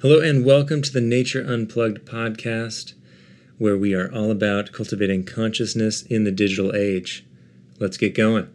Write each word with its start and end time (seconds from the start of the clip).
Hello, 0.00 0.20
and 0.20 0.44
welcome 0.44 0.80
to 0.80 0.92
the 0.92 1.00
Nature 1.00 1.42
Unplugged 1.42 2.04
podcast, 2.04 2.92
where 3.58 3.76
we 3.76 3.94
are 3.94 4.08
all 4.14 4.30
about 4.30 4.70
cultivating 4.70 5.24
consciousness 5.24 6.02
in 6.02 6.22
the 6.22 6.30
digital 6.30 6.72
age. 6.72 7.26
Let's 7.80 7.96
get 7.96 8.14
going. 8.14 8.48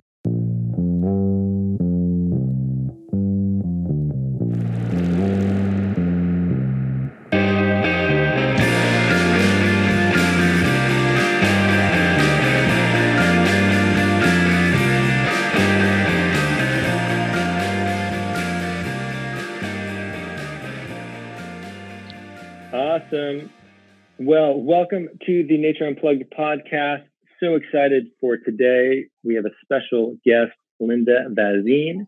Nature 25.74 25.88
Unplugged 25.88 26.32
podcast. 26.38 27.06
So 27.40 27.56
excited 27.56 28.10
for 28.22 28.38
today. 28.38 29.06
We 29.24 29.34
have 29.36 29.46
a 29.46 29.50
special 29.64 30.16
guest, 30.24 30.52
Linda 30.80 31.26
Vazine. 31.32 32.06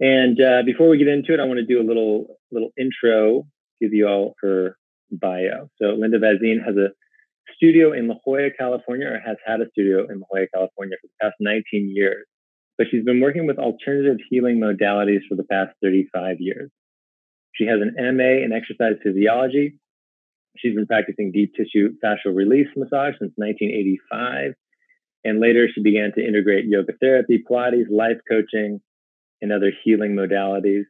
And 0.00 0.40
uh, 0.40 0.62
before 0.66 0.88
we 0.88 0.98
get 0.98 1.06
into 1.06 1.32
it, 1.32 1.38
I 1.38 1.44
want 1.44 1.58
to 1.58 1.64
do 1.64 1.80
a 1.80 1.86
little 1.86 2.40
little 2.50 2.70
intro, 2.76 3.46
give 3.80 3.92
you 3.92 4.08
all 4.08 4.34
her 4.42 4.76
bio. 5.12 5.70
So 5.80 5.90
Linda 5.90 6.18
Vazine 6.18 6.64
has 6.66 6.74
a 6.76 6.88
studio 7.54 7.92
in 7.92 8.08
La 8.08 8.16
Jolla, 8.24 8.48
California, 8.58 9.06
or 9.06 9.20
has 9.24 9.36
had 9.46 9.60
a 9.60 9.70
studio 9.70 10.08
in 10.10 10.18
La 10.18 10.26
Jolla, 10.32 10.46
California 10.52 10.96
for 11.00 11.06
the 11.06 11.26
past 11.28 11.36
19 11.38 11.92
years. 11.94 12.26
But 12.76 12.88
she's 12.90 13.04
been 13.04 13.20
working 13.20 13.46
with 13.46 13.60
alternative 13.60 14.18
healing 14.28 14.58
modalities 14.58 15.20
for 15.28 15.36
the 15.36 15.44
past 15.44 15.76
35 15.80 16.38
years. 16.40 16.72
She 17.54 17.66
has 17.66 17.78
an 17.80 17.94
MA 18.16 18.44
in 18.44 18.50
exercise 18.52 18.96
physiology 19.00 19.74
She's 20.56 20.74
been 20.74 20.86
practicing 20.86 21.32
deep 21.32 21.54
tissue 21.54 21.94
fascial 22.04 22.34
release 22.34 22.68
massage 22.76 23.14
since 23.18 23.32
1985. 23.36 24.54
And 25.24 25.40
later, 25.40 25.68
she 25.72 25.82
began 25.82 26.12
to 26.16 26.26
integrate 26.26 26.64
yoga 26.66 26.92
therapy, 27.00 27.42
Pilates, 27.48 27.90
life 27.90 28.18
coaching, 28.28 28.80
and 29.42 29.52
other 29.52 29.72
healing 29.84 30.16
modalities. 30.16 30.84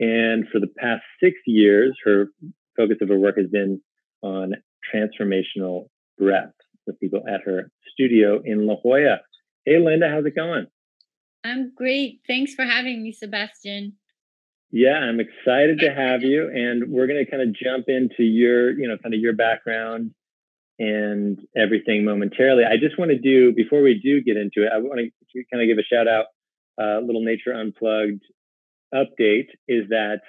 And 0.00 0.46
for 0.50 0.58
the 0.58 0.68
past 0.78 1.02
six 1.22 1.36
years, 1.46 1.96
her 2.04 2.26
focus 2.76 2.98
of 3.00 3.08
her 3.08 3.18
work 3.18 3.36
has 3.36 3.48
been 3.48 3.80
on 4.22 4.54
transformational 4.92 5.88
breath 6.18 6.52
with 6.86 6.98
people 7.00 7.22
at 7.28 7.42
her 7.44 7.70
studio 7.92 8.40
in 8.44 8.66
La 8.66 8.76
Jolla. 8.76 9.20
Hey, 9.64 9.78
Linda, 9.78 10.08
how's 10.10 10.26
it 10.26 10.34
going? 10.34 10.66
I'm 11.44 11.72
great. 11.74 12.20
Thanks 12.26 12.54
for 12.54 12.64
having 12.64 13.02
me, 13.02 13.12
Sebastian. 13.12 13.94
Yeah, 14.76 14.98
I'm 14.98 15.20
excited 15.20 15.78
to 15.82 15.94
have 15.94 16.24
you, 16.24 16.50
and 16.52 16.90
we're 16.90 17.06
going 17.06 17.24
to 17.24 17.30
kind 17.30 17.44
of 17.44 17.54
jump 17.54 17.84
into 17.86 18.24
your, 18.24 18.72
you 18.72 18.88
know, 18.88 18.96
kind 19.00 19.14
of 19.14 19.20
your 19.20 19.32
background 19.32 20.10
and 20.80 21.38
everything 21.56 22.04
momentarily. 22.04 22.64
I 22.64 22.76
just 22.76 22.98
want 22.98 23.12
to 23.12 23.18
do 23.18 23.52
before 23.52 23.82
we 23.82 24.00
do 24.02 24.20
get 24.20 24.36
into 24.36 24.66
it, 24.66 24.72
I 24.74 24.78
want 24.78 24.98
to 24.98 25.44
kind 25.52 25.62
of 25.62 25.68
give 25.68 25.78
a 25.78 25.86
shout 25.86 26.08
out. 26.08 26.24
Uh, 26.76 26.98
little 27.06 27.22
Nature 27.22 27.54
Unplugged 27.54 28.24
update 28.92 29.46
is 29.68 29.90
that 29.90 30.22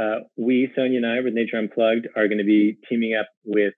uh, 0.00 0.20
we, 0.36 0.70
Sonia 0.76 0.98
and 0.98 1.06
I, 1.06 1.18
with 1.18 1.34
Nature 1.34 1.56
Unplugged, 1.56 2.06
are 2.14 2.28
going 2.28 2.38
to 2.38 2.44
be 2.44 2.78
teaming 2.88 3.16
up 3.16 3.26
with 3.44 3.74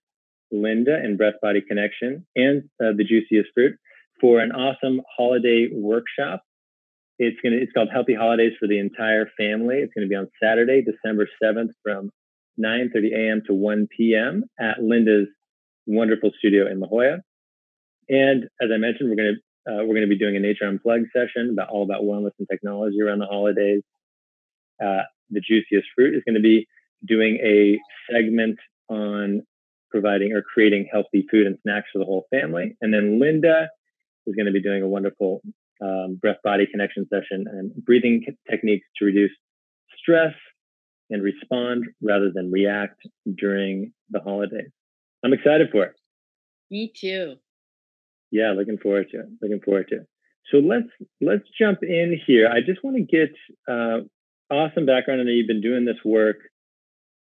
Linda 0.52 0.96
and 0.96 1.16
Breath 1.16 1.40
Body 1.40 1.62
Connection 1.66 2.26
and 2.36 2.64
uh, 2.78 2.92
the 2.94 3.04
Juiciest 3.04 3.48
Fruit 3.54 3.76
for 4.20 4.40
an 4.40 4.52
awesome 4.52 5.00
holiday 5.16 5.70
workshop 5.72 6.42
it's 7.18 7.40
gonna 7.42 7.56
it's 7.56 7.72
called 7.72 7.88
Healthy 7.92 8.14
Holidays 8.14 8.52
for 8.58 8.68
the 8.68 8.78
entire 8.78 9.28
family. 9.36 9.76
It's 9.76 9.92
gonna 9.94 10.08
be 10.08 10.14
on 10.14 10.28
Saturday, 10.42 10.82
December 10.82 11.28
seventh, 11.42 11.72
from 11.82 12.10
9:30 12.58 13.14
a.m. 13.14 13.42
to 13.46 13.54
1 13.54 13.88
p.m. 13.96 14.44
at 14.58 14.82
Linda's 14.82 15.28
wonderful 15.86 16.30
studio 16.38 16.70
in 16.70 16.80
La 16.80 16.88
Jolla. 16.88 17.18
And 18.08 18.44
as 18.60 18.70
I 18.72 18.76
mentioned, 18.76 19.10
we're 19.10 19.16
gonna 19.16 19.80
uh, 19.80 19.84
we're 19.84 19.94
gonna 19.94 20.06
be 20.06 20.18
doing 20.18 20.36
a 20.36 20.40
Nature 20.40 20.66
Unplugged 20.66 21.08
session 21.12 21.50
about 21.50 21.70
all 21.70 21.84
about 21.84 22.02
wellness 22.02 22.32
and 22.38 22.48
technology 22.50 23.00
around 23.00 23.20
the 23.20 23.26
holidays. 23.26 23.82
Uh, 24.82 25.02
the 25.30 25.40
Juiciest 25.40 25.88
Fruit 25.94 26.14
is 26.14 26.22
going 26.26 26.34
to 26.34 26.42
be 26.42 26.66
doing 27.06 27.38
a 27.42 27.78
segment 28.12 28.58
on 28.88 29.42
providing 29.90 30.32
or 30.32 30.42
creating 30.42 30.88
healthy 30.90 31.26
food 31.30 31.46
and 31.46 31.58
snacks 31.62 31.88
for 31.92 31.98
the 31.98 32.04
whole 32.04 32.26
family. 32.30 32.76
And 32.80 32.92
then 32.92 33.20
Linda 33.20 33.68
is 34.26 34.34
going 34.34 34.46
to 34.46 34.52
be 34.52 34.62
doing 34.62 34.82
a 34.82 34.88
wonderful 34.88 35.42
um, 35.82 36.18
breath 36.20 36.38
body 36.44 36.66
connection 36.70 37.06
session 37.12 37.46
and 37.50 37.72
breathing 37.84 38.24
techniques 38.50 38.86
to 38.98 39.04
reduce 39.04 39.32
stress 39.98 40.34
and 41.10 41.22
respond 41.22 41.84
rather 42.02 42.30
than 42.34 42.50
react 42.50 43.00
during 43.36 43.92
the 44.10 44.20
holidays. 44.20 44.70
I'm 45.24 45.32
excited 45.32 45.68
for 45.70 45.84
it. 45.84 45.94
Me 46.70 46.92
too. 46.94 47.36
Yeah, 48.30 48.52
looking 48.56 48.78
forward 48.78 49.08
to 49.10 49.20
it. 49.20 49.26
Looking 49.40 49.60
forward 49.60 49.88
to 49.88 49.96
it. 49.96 50.06
So 50.50 50.58
let's 50.58 50.88
let's 51.20 51.44
jump 51.58 51.78
in 51.82 52.18
here. 52.26 52.48
I 52.48 52.60
just 52.60 52.82
want 52.84 52.96
to 52.96 53.02
get 53.02 53.30
uh, 53.68 54.00
awesome 54.50 54.86
background. 54.86 55.20
I 55.20 55.24
know 55.24 55.30
you've 55.30 55.46
been 55.46 55.60
doing 55.60 55.84
this 55.84 56.02
work, 56.04 56.36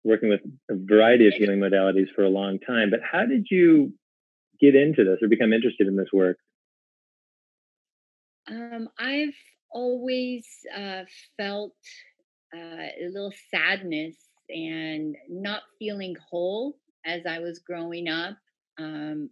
working 0.04 0.28
with 0.28 0.40
a 0.70 0.74
variety 0.74 1.26
of 1.26 1.34
healing 1.34 1.58
modalities 1.58 2.06
for 2.14 2.24
a 2.24 2.28
long 2.28 2.58
time. 2.60 2.90
But 2.90 3.00
how 3.10 3.26
did 3.26 3.46
you 3.50 3.92
get 4.60 4.74
into 4.74 5.04
this 5.04 5.18
or 5.22 5.28
become 5.28 5.52
interested 5.52 5.86
in 5.86 5.96
this 5.96 6.08
work? 6.12 6.36
Um, 8.50 8.88
I've 8.98 9.34
always 9.70 10.46
uh, 10.76 11.02
felt 11.36 11.72
uh, 12.54 12.58
a 13.00 13.08
little 13.12 13.32
sadness 13.50 14.16
and 14.48 15.16
not 15.28 15.62
feeling 15.78 16.16
whole 16.30 16.78
as 17.04 17.26
I 17.26 17.40
was 17.40 17.58
growing 17.58 18.08
up. 18.08 18.36
Um, 18.78 19.30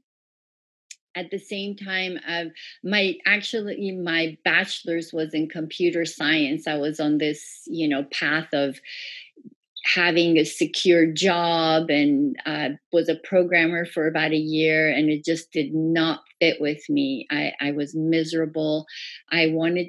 at 1.15 1.31
the 1.31 1.39
same 1.39 1.75
time, 1.77 2.19
uh, 2.29 2.45
my 2.85 3.15
actually 3.25 3.91
my 3.93 4.37
bachelor's 4.45 5.15
was 5.15 5.33
in 5.33 5.49
computer 5.49 6.05
science. 6.05 6.67
I 6.67 6.77
was 6.77 7.01
on 7.01 7.17
this, 7.17 7.63
you 7.67 7.89
know, 7.89 8.05
path 8.13 8.49
of 8.53 8.79
having 9.87 10.37
a 10.37 10.45
secure 10.45 11.07
job 11.07 11.91
and 11.91 12.37
uh, 12.45 12.71
was 12.93 13.09
a 13.09 13.21
programmer 13.25 13.87
for 13.87 14.07
about 14.07 14.33
a 14.33 14.37
year 14.37 14.91
and 14.91 15.11
it 15.11 15.25
just 15.25 15.53
did 15.53 15.73
not 15.73 16.21
fit 16.41 16.61
with 16.61 16.83
me. 16.89 17.27
I, 17.31 17.53
I 17.61 17.73
was 17.73 17.95
miserable. 17.95 18.87
I 19.31 19.49
wanted 19.49 19.89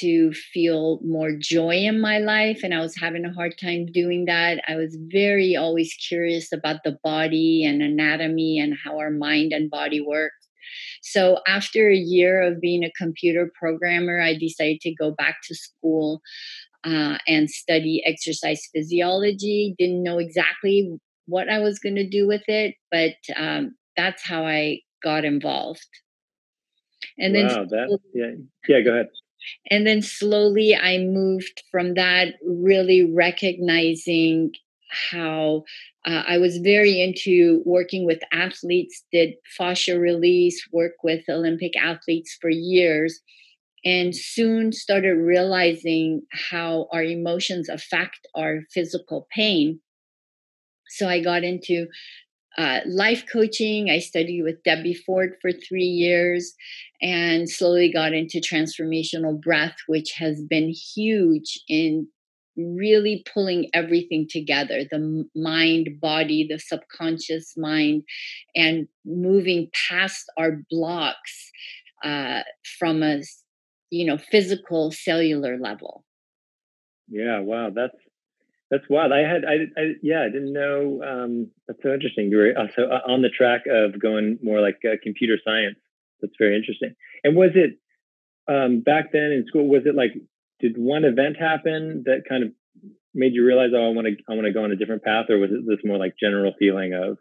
to 0.00 0.32
feel 0.32 0.98
more 1.04 1.30
joy 1.38 1.76
in 1.76 2.00
my 2.00 2.18
life 2.18 2.60
and 2.64 2.74
i 2.74 2.80
was 2.80 2.96
having 2.96 3.24
a 3.24 3.32
hard 3.32 3.54
time 3.58 3.86
doing 3.86 4.24
that. 4.24 4.60
I 4.66 4.76
was 4.76 4.96
very 5.12 5.54
always 5.54 5.94
curious 6.08 6.52
about 6.52 6.80
the 6.82 6.98
body 7.04 7.64
and 7.64 7.80
anatomy 7.80 8.58
and 8.58 8.74
how 8.82 8.98
our 8.98 9.10
mind 9.10 9.52
and 9.52 9.70
body 9.70 10.00
work. 10.00 10.32
So 11.02 11.38
after 11.46 11.90
a 11.90 11.96
year 11.96 12.42
of 12.42 12.60
being 12.60 12.82
a 12.82 12.90
computer 12.98 13.52
programmer 13.54 14.20
i 14.20 14.36
decided 14.36 14.80
to 14.80 14.94
go 14.94 15.12
back 15.12 15.36
to 15.44 15.54
school 15.54 16.22
uh, 16.84 17.18
and 17.26 17.50
study 17.50 18.02
exercise 18.04 18.68
physiology. 18.74 19.74
Didn't 19.78 20.02
know 20.02 20.18
exactly 20.18 20.98
what 21.26 21.48
I 21.48 21.58
was 21.58 21.78
going 21.78 21.96
to 21.96 22.08
do 22.08 22.26
with 22.26 22.42
it, 22.48 22.74
but 22.90 23.14
um, 23.36 23.74
that's 23.96 24.22
how 24.26 24.44
I 24.44 24.80
got 25.02 25.24
involved. 25.24 25.88
And 27.18 27.34
wow, 27.34 27.40
then 27.48 27.68
that, 27.70 27.98
yeah, 28.14 28.30
yeah, 28.68 28.80
go 28.82 28.92
ahead. 28.92 29.08
And 29.70 29.86
then 29.86 30.02
slowly 30.02 30.74
I 30.74 30.98
moved 30.98 31.62
from 31.70 31.94
that, 31.94 32.34
really 32.46 33.10
recognizing 33.12 34.52
how 35.10 35.64
uh, 36.06 36.22
I 36.26 36.38
was 36.38 36.58
very 36.58 37.00
into 37.00 37.62
working 37.64 38.06
with 38.06 38.20
athletes, 38.32 39.04
did 39.12 39.34
fascia 39.56 39.98
release, 39.98 40.66
work 40.72 40.92
with 41.02 41.24
Olympic 41.28 41.76
athletes 41.76 42.36
for 42.40 42.50
years 42.50 43.20
and 43.84 44.14
soon 44.14 44.72
started 44.72 45.14
realizing 45.14 46.22
how 46.32 46.88
our 46.92 47.02
emotions 47.02 47.68
affect 47.68 48.26
our 48.34 48.60
physical 48.72 49.26
pain. 49.34 49.80
So 50.88 51.08
I 51.08 51.20
got 51.20 51.44
into 51.44 51.86
uh, 52.56 52.80
life 52.86 53.24
coaching. 53.30 53.90
I 53.90 53.98
studied 53.98 54.42
with 54.42 54.62
Debbie 54.64 54.94
Ford 54.94 55.34
for 55.42 55.50
three 55.52 55.82
years 55.82 56.54
and 57.02 57.50
slowly 57.50 57.92
got 57.92 58.12
into 58.12 58.38
transformational 58.38 59.40
breath, 59.40 59.76
which 59.86 60.12
has 60.18 60.40
been 60.42 60.72
huge 60.94 61.58
in 61.68 62.06
really 62.56 63.24
pulling 63.32 63.68
everything 63.74 64.26
together 64.30 64.84
the 64.90 65.28
mind, 65.34 65.98
body, 66.00 66.46
the 66.48 66.58
subconscious 66.58 67.54
mind, 67.56 68.04
and 68.54 68.86
moving 69.04 69.68
past 69.88 70.24
our 70.38 70.62
blocks 70.70 71.50
uh, 72.04 72.42
from 72.78 73.02
a 73.02 73.22
you 73.90 74.04
know 74.04 74.18
physical 74.18 74.90
cellular 74.90 75.58
level 75.58 76.04
yeah 77.08 77.40
wow 77.40 77.70
that's 77.74 77.96
that's 78.70 78.84
wild 78.88 79.12
i 79.12 79.20
had 79.20 79.44
i, 79.44 79.80
I 79.80 79.84
yeah 80.02 80.22
i 80.22 80.30
didn't 80.30 80.52
know 80.52 81.02
um 81.02 81.50
that's 81.66 81.80
so 81.82 81.92
interesting 81.92 82.30
you 82.30 82.38
were 82.38 82.52
also 82.58 82.82
uh, 82.90 83.10
on 83.10 83.22
the 83.22 83.28
track 83.28 83.62
of 83.70 84.00
going 84.00 84.38
more 84.42 84.60
like 84.60 84.78
uh, 84.84 84.96
computer 85.02 85.38
science 85.44 85.78
that's 86.20 86.34
very 86.38 86.56
interesting 86.56 86.94
and 87.22 87.36
was 87.36 87.50
it 87.54 87.78
um 88.52 88.80
back 88.80 89.12
then 89.12 89.32
in 89.32 89.44
school 89.46 89.68
was 89.68 89.82
it 89.84 89.94
like 89.94 90.12
did 90.60 90.76
one 90.78 91.04
event 91.04 91.36
happen 91.38 92.04
that 92.06 92.22
kind 92.28 92.44
of 92.44 92.50
made 93.14 93.34
you 93.34 93.46
realize, 93.46 93.70
oh, 93.74 93.86
I 93.86 93.94
want 93.94 94.08
to 94.08 94.16
I 94.28 94.34
want 94.34 94.46
to 94.46 94.52
go 94.52 94.64
on 94.64 94.72
a 94.72 94.76
different 94.76 95.04
path, 95.04 95.26
or 95.30 95.38
was 95.38 95.50
it 95.50 95.64
this 95.66 95.84
more 95.84 95.98
like 95.98 96.14
general 96.20 96.52
feeling 96.58 96.92
of 96.94 97.16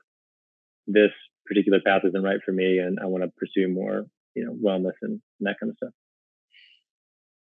this 0.88 1.12
particular 1.46 1.80
path 1.86 2.02
isn't 2.06 2.24
right 2.24 2.40
for 2.44 2.52
me, 2.52 2.80
and 2.80 3.00
I 3.02 3.06
want 3.06 3.24
to 3.24 3.32
pursue 3.38 3.68
more, 3.68 4.06
you 4.36 4.46
know, 4.46 4.54
wellness 4.54 4.98
and, 5.02 5.22
and 5.40 5.42
that 5.42 5.56
kind 5.60 5.70
of 5.70 5.78
stuff? 5.78 5.94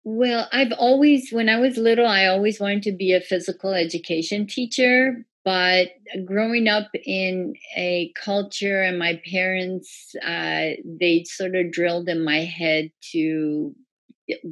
Well, 0.09 0.49
I've 0.53 0.71
always, 0.79 1.33
when 1.33 1.49
I 1.49 1.59
was 1.59 1.77
little, 1.77 2.07
I 2.07 2.27
always 2.27 2.61
wanted 2.61 2.85
to 2.85 2.93
be 2.93 3.13
a 3.13 3.21
physical 3.21 3.73
education 3.75 4.47
teacher. 4.47 5.27
But 5.45 5.89
growing 6.25 6.69
up 6.69 6.89
in 7.05 7.55
a 7.77 8.13
culture, 8.21 8.83
and 8.83 8.99
my 9.01 9.21
parents, 9.29 10.15
uh, 10.25 10.75
they 10.85 11.25
sort 11.27 11.57
of 11.57 11.73
drilled 11.73 12.09
in 12.09 12.25
my 12.25 12.41
head 12.45 12.93
to 13.13 13.75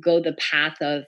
go 0.01 0.21
the 0.21 0.35
path 0.35 0.77
of 0.83 1.05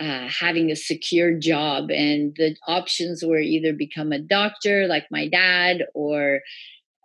uh, 0.00 0.28
having 0.28 0.70
a 0.70 0.76
secure 0.76 1.38
job 1.38 1.90
and 1.90 2.34
the 2.36 2.56
options 2.68 3.24
were 3.24 3.38
either 3.40 3.72
become 3.72 4.12
a 4.12 4.18
doctor 4.20 4.86
like 4.86 5.04
my 5.10 5.28
dad 5.28 5.84
or 5.94 6.40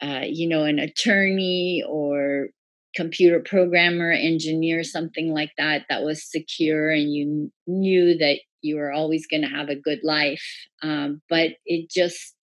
uh, 0.02 0.24
you 0.28 0.48
know 0.50 0.64
an 0.64 0.80
attorney 0.80 1.84
or 1.88 2.50
computer 2.96 3.40
programmer 3.40 4.12
engineer 4.12 4.84
something 4.84 5.34
like 5.34 5.52
that 5.58 5.84
that 5.90 6.04
was 6.04 6.30
secure 6.30 6.90
and 6.90 7.14
you 7.14 7.52
knew 7.68 8.18
that 8.18 8.40
you 8.62 8.78
were 8.78 8.92
always 8.92 9.28
going 9.28 9.42
to 9.42 9.48
have 9.48 9.70
a 9.70 9.76
good 9.76 10.00
life 10.04 10.44
um, 10.82 11.22
but 11.30 11.52
it 11.66 11.90
just 11.90 12.36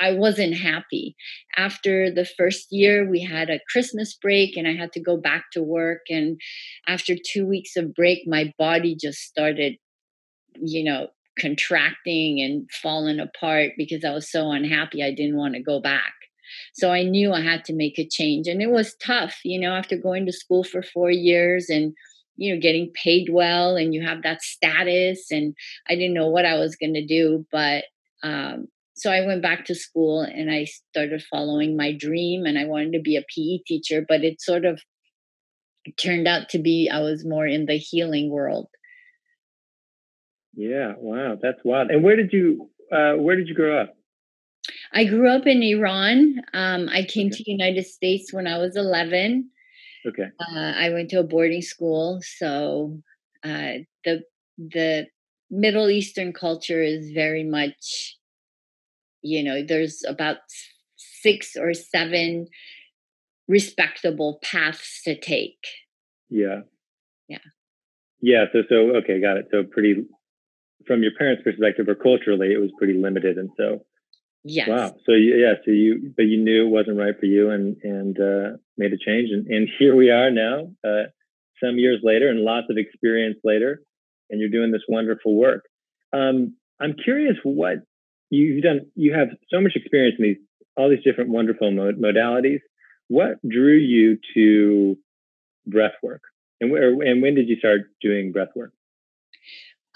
I 0.00 0.12
wasn't 0.12 0.54
happy. 0.54 1.14
After 1.56 2.10
the 2.10 2.24
first 2.24 2.68
year, 2.70 3.08
we 3.08 3.20
had 3.22 3.50
a 3.50 3.60
Christmas 3.70 4.14
break 4.14 4.56
and 4.56 4.66
I 4.66 4.74
had 4.74 4.92
to 4.92 5.00
go 5.00 5.16
back 5.16 5.46
to 5.52 5.62
work. 5.62 6.02
And 6.08 6.40
after 6.86 7.14
two 7.14 7.46
weeks 7.46 7.76
of 7.76 7.94
break, 7.94 8.20
my 8.26 8.52
body 8.58 8.96
just 8.98 9.18
started, 9.18 9.76
you 10.54 10.84
know, 10.84 11.08
contracting 11.38 12.40
and 12.40 12.68
falling 12.70 13.20
apart 13.20 13.72
because 13.76 14.04
I 14.04 14.10
was 14.10 14.30
so 14.30 14.50
unhappy. 14.50 15.02
I 15.02 15.12
didn't 15.12 15.36
want 15.36 15.54
to 15.54 15.62
go 15.62 15.80
back. 15.80 16.14
So 16.74 16.90
I 16.90 17.02
knew 17.02 17.32
I 17.32 17.40
had 17.40 17.64
to 17.66 17.74
make 17.74 17.98
a 17.98 18.08
change. 18.08 18.46
And 18.46 18.62
it 18.62 18.70
was 18.70 18.96
tough, 18.96 19.38
you 19.44 19.60
know, 19.60 19.72
after 19.72 19.96
going 19.96 20.26
to 20.26 20.32
school 20.32 20.64
for 20.64 20.82
four 20.82 21.10
years 21.10 21.68
and 21.68 21.94
you 22.40 22.54
know 22.54 22.60
getting 22.60 22.92
paid 22.94 23.28
well 23.32 23.74
and 23.74 23.92
you 23.92 24.06
have 24.06 24.22
that 24.22 24.42
status 24.42 25.26
and 25.32 25.56
i 25.88 25.96
didn't 25.96 26.14
know 26.14 26.28
what 26.28 26.44
i 26.44 26.54
was 26.54 26.76
going 26.76 26.94
to 26.94 27.04
do 27.04 27.44
but 27.50 27.82
um, 28.22 28.68
so 28.98 29.12
I 29.12 29.24
went 29.24 29.42
back 29.42 29.64
to 29.66 29.76
school 29.76 30.22
and 30.22 30.50
I 30.50 30.64
started 30.64 31.22
following 31.30 31.76
my 31.76 31.92
dream 31.92 32.44
and 32.46 32.58
I 32.58 32.64
wanted 32.64 32.94
to 32.94 33.00
be 33.00 33.16
a 33.16 33.20
PE 33.20 33.62
teacher, 33.64 34.04
but 34.06 34.24
it 34.24 34.40
sort 34.40 34.64
of 34.64 34.80
turned 35.96 36.26
out 36.26 36.48
to 36.50 36.58
be 36.58 36.90
I 36.92 37.00
was 37.00 37.24
more 37.24 37.46
in 37.46 37.66
the 37.66 37.76
healing 37.76 38.28
world. 38.28 38.66
Yeah, 40.54 40.94
wow, 40.98 41.38
that's 41.40 41.60
wild. 41.64 41.90
And 41.90 42.02
where 42.02 42.16
did 42.16 42.32
you 42.32 42.70
uh, 42.90 43.12
where 43.14 43.36
did 43.36 43.46
you 43.48 43.54
grow 43.54 43.82
up? 43.82 43.94
I 44.92 45.04
grew 45.04 45.30
up 45.30 45.46
in 45.46 45.62
Iran. 45.62 46.36
Um, 46.52 46.88
I 46.90 47.02
came 47.04 47.28
okay. 47.28 47.44
to 47.44 47.50
United 47.50 47.86
States 47.86 48.32
when 48.32 48.46
I 48.46 48.58
was 48.58 48.76
11. 48.76 49.50
Okay. 50.06 50.28
Uh, 50.40 50.72
I 50.76 50.90
went 50.90 51.10
to 51.10 51.20
a 51.20 51.24
boarding 51.24 51.62
school, 51.62 52.20
so 52.22 52.98
uh, 53.44 53.84
the 54.04 54.22
the 54.56 55.06
Middle 55.50 55.90
Eastern 55.90 56.32
culture 56.32 56.82
is 56.82 57.10
very 57.12 57.44
much 57.44 58.18
you 59.22 59.42
know 59.42 59.62
there's 59.62 60.02
about 60.06 60.38
six 60.96 61.56
or 61.56 61.74
seven 61.74 62.46
respectable 63.46 64.38
paths 64.42 65.02
to 65.04 65.18
take 65.18 65.58
yeah 66.28 66.60
yeah 67.28 67.38
yeah 68.20 68.44
so 68.52 68.62
so 68.68 68.96
okay 68.96 69.20
got 69.20 69.36
it 69.36 69.46
so 69.50 69.62
pretty 69.64 70.04
from 70.86 71.02
your 71.02 71.12
parents 71.18 71.42
perspective 71.42 71.88
or 71.88 71.94
culturally 71.94 72.52
it 72.52 72.60
was 72.60 72.70
pretty 72.78 72.94
limited 72.94 73.36
and 73.36 73.50
so 73.56 73.84
yes. 74.44 74.68
Wow 74.68 74.94
so 75.06 75.12
yeah 75.12 75.54
so 75.64 75.70
you 75.70 76.12
but 76.16 76.24
you 76.24 76.42
knew 76.42 76.66
it 76.66 76.70
wasn't 76.70 76.98
right 76.98 77.18
for 77.18 77.26
you 77.26 77.50
and 77.50 77.76
and 77.82 78.18
uh 78.20 78.56
made 78.76 78.92
a 78.92 78.98
change 78.98 79.30
and, 79.30 79.46
and 79.46 79.68
here 79.78 79.94
we 79.94 80.10
are 80.10 80.30
now 80.30 80.70
uh 80.84 81.04
some 81.62 81.78
years 81.78 82.00
later 82.02 82.28
and 82.28 82.40
lots 82.40 82.66
of 82.70 82.76
experience 82.76 83.38
later 83.44 83.82
and 84.30 84.40
you're 84.40 84.50
doing 84.50 84.70
this 84.70 84.82
wonderful 84.88 85.34
work. 85.34 85.64
Um 86.12 86.56
i'm 86.80 86.94
curious 86.94 87.36
what 87.42 87.78
you've 88.30 88.62
done 88.62 88.86
you 88.94 89.14
have 89.14 89.28
so 89.50 89.60
much 89.60 89.72
experience 89.74 90.16
in 90.18 90.24
these 90.24 90.36
all 90.78 90.88
these 90.88 91.02
different 91.04 91.30
wonderful 91.30 91.70
mod- 91.72 91.98
modalities. 91.98 92.60
What 93.08 93.36
drew 93.46 93.76
you 93.76 94.18
to 94.34 94.96
breath 95.66 95.94
work? 96.02 96.22
And 96.60 96.70
where 96.70 96.90
and 96.90 97.20
when 97.20 97.34
did 97.34 97.48
you 97.48 97.56
start 97.56 97.82
doing 98.00 98.32
breath 98.32 98.48
work 98.54 98.72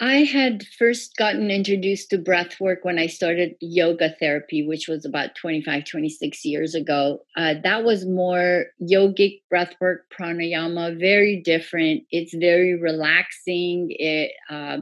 I 0.02 0.24
had 0.24 0.66
first 0.66 1.14
gotten 1.16 1.48
introduced 1.48 2.10
to 2.10 2.18
breath 2.18 2.58
work 2.58 2.84
when 2.84 2.98
I 2.98 3.06
started 3.06 3.54
yoga 3.60 4.12
therapy, 4.18 4.66
which 4.66 4.88
was 4.88 5.04
about 5.04 5.36
25, 5.36 5.84
26 5.84 6.44
years 6.44 6.74
ago. 6.74 7.20
Uh, 7.36 7.54
that 7.62 7.84
was 7.84 8.04
more 8.04 8.64
yogic 8.82 9.42
breath 9.48 9.76
work, 9.80 10.06
pranayama, 10.10 10.98
very 10.98 11.40
different. 11.44 12.02
It's 12.10 12.34
very 12.34 12.76
relaxing. 12.76 13.90
It 13.90 14.32
uh, 14.50 14.78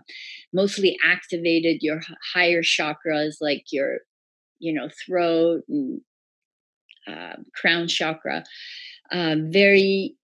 mostly 0.54 0.96
activated 1.04 1.82
your 1.82 2.00
higher 2.32 2.62
chakras, 2.62 3.34
like 3.42 3.64
your, 3.72 3.98
you 4.58 4.72
know, 4.72 4.88
throat 5.06 5.64
and 5.68 6.00
uh, 7.06 7.36
crown 7.54 7.88
chakra. 7.88 8.42
Uh, 9.12 9.36
very 9.38 10.14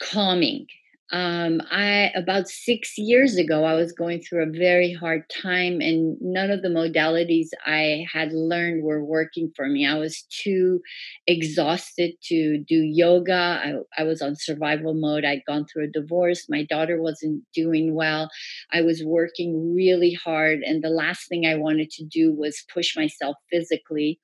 calming 0.00 0.68
um, 1.12 1.60
I 1.70 2.10
about 2.16 2.48
six 2.48 2.96
years 2.96 3.36
ago, 3.36 3.64
I 3.64 3.74
was 3.74 3.92
going 3.92 4.22
through 4.22 4.44
a 4.44 4.58
very 4.58 4.92
hard 4.92 5.24
time, 5.28 5.80
and 5.80 6.16
none 6.20 6.50
of 6.50 6.62
the 6.62 6.68
modalities 6.68 7.48
I 7.66 8.06
had 8.12 8.32
learned 8.32 8.82
were 8.82 9.04
working 9.04 9.52
for 9.54 9.68
me. 9.68 9.86
I 9.86 9.98
was 9.98 10.22
too 10.30 10.80
exhausted 11.26 12.12
to 12.28 12.58
do 12.66 12.76
yoga. 12.76 13.34
I, 13.62 13.74
I 13.98 14.04
was 14.04 14.22
on 14.22 14.36
survival 14.36 14.94
mode. 14.94 15.24
I'd 15.24 15.44
gone 15.46 15.66
through 15.66 15.84
a 15.84 15.88
divorce. 16.00 16.46
My 16.48 16.64
daughter 16.64 17.00
wasn't 17.00 17.42
doing 17.54 17.94
well. 17.94 18.30
I 18.72 18.82
was 18.82 19.04
working 19.04 19.74
really 19.74 20.14
hard, 20.24 20.60
and 20.62 20.82
the 20.82 20.88
last 20.90 21.28
thing 21.28 21.46
I 21.46 21.56
wanted 21.56 21.90
to 21.92 22.04
do 22.04 22.32
was 22.34 22.64
push 22.72 22.96
myself 22.96 23.36
physically 23.50 24.18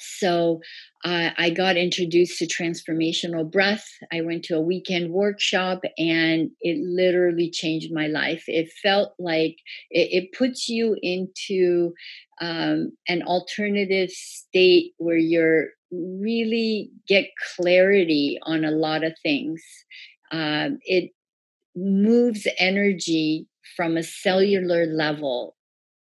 so 0.00 0.60
uh, 1.04 1.30
I 1.36 1.50
got 1.50 1.76
introduced 1.76 2.38
to 2.38 2.46
transformational 2.46 3.50
breath. 3.50 3.86
I 4.12 4.22
went 4.22 4.44
to 4.44 4.56
a 4.56 4.60
weekend 4.60 5.12
workshop 5.12 5.82
and 5.98 6.50
it 6.60 6.78
literally 6.78 7.50
changed 7.50 7.92
my 7.92 8.06
life. 8.06 8.44
It 8.46 8.72
felt 8.82 9.14
like 9.18 9.56
it, 9.90 10.24
it 10.24 10.32
puts 10.32 10.68
you 10.68 10.96
into 11.02 11.92
um, 12.40 12.92
an 13.08 13.22
alternative 13.22 14.10
state 14.10 14.92
where 14.98 15.16
you're 15.16 15.68
really 15.92 16.90
get 17.08 17.26
clarity 17.56 18.38
on 18.42 18.64
a 18.64 18.70
lot 18.70 19.04
of 19.04 19.14
things. 19.22 19.62
Um, 20.32 20.78
it 20.82 21.12
moves 21.76 22.46
energy 22.58 23.46
from 23.76 23.96
a 23.96 24.02
cellular 24.02 24.86
level 24.86 25.55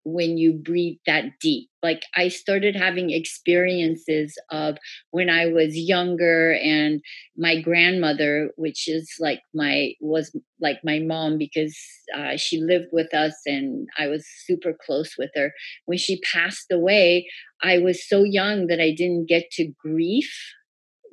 when 0.05 0.37
you 0.37 0.53
breathe 0.53 0.99
that 1.07 1.25
deep. 1.41 1.69
Like 1.83 2.03
I 2.17 2.29
started 2.29 2.77
having 2.77 3.11
experiences 3.11 4.37
of 4.51 4.79
when 5.11 5.31
I 5.31 5.47
was 5.47 5.77
younger 5.77 6.55
and 6.55 7.01
my 7.37 7.61
grandmother, 7.61 8.51
which 8.57 8.89
is 8.89 9.13
like 9.19 9.41
my, 9.55 9.93
was 10.01 10.37
like 10.61 10.79
my 10.85 11.01
mom 11.01 11.39
because 11.39 11.77
uh, 12.17 12.37
she 12.37 12.61
lived 12.61 12.87
with 12.93 13.13
us 13.15 13.35
and 13.47 13.89
I 13.99 14.09
was 14.09 14.27
super 14.47 14.75
close 14.85 15.15
with 15.19 15.31
her. 15.35 15.53
When 15.87 15.99
she 15.99 16.21
passed 16.21 16.71
away, 16.71 17.29
I 17.63 17.79
was 17.79 18.09
so 18.09 18.25
young 18.25 18.67
that 18.69 18.81
I 18.81 18.93
didn't 18.97 19.29
get 19.29 19.51
to 19.53 19.73
grief 19.81 20.33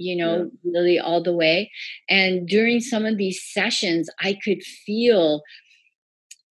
you 0.01 0.15
know, 0.15 0.49
yeah. 0.63 0.71
really 0.71 0.97
all 0.97 1.21
the 1.21 1.35
way. 1.35 1.69
And 2.09 2.47
during 2.47 2.79
some 2.79 3.05
of 3.05 3.17
these 3.17 3.43
sessions, 3.43 4.09
I 4.21 4.37
could 4.41 4.63
feel 4.63 5.41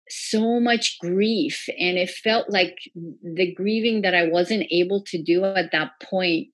so 0.08 0.60
much 0.60 0.98
grief 1.00 1.66
and 1.78 1.96
it 1.96 2.10
felt 2.10 2.50
like 2.50 2.76
the 2.94 3.54
grieving 3.54 4.02
that 4.02 4.14
i 4.14 4.26
wasn't 4.28 4.66
able 4.70 5.02
to 5.02 5.22
do 5.22 5.44
at 5.44 5.72
that 5.72 5.92
point 6.02 6.48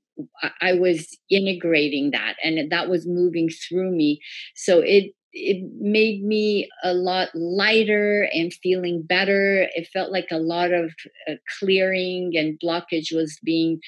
i 0.63 0.73
was 0.73 1.17
integrating 1.31 2.11
that 2.11 2.37
and 2.43 2.71
that 2.71 2.89
was 2.89 3.07
moving 3.07 3.49
through 3.49 3.91
me. 3.91 4.21
So 4.55 4.81
it 4.81 5.13
it 5.33 5.71
made 5.79 6.25
me 6.25 6.69
a 6.83 6.93
lot 6.93 7.29
lighter 7.35 8.29
and 8.33 8.53
feeling 8.65 9.05
better. 9.09 9.69
It 9.75 9.89
felt 9.93 10.11
like 10.11 10.27
a 10.33 10.39
lot 10.39 10.73
of 10.73 10.93
uh, 11.29 11.35
clearing 11.61 12.33
and 12.35 12.59
blockage 12.63 13.15
was 13.15 13.39
being 13.45 13.79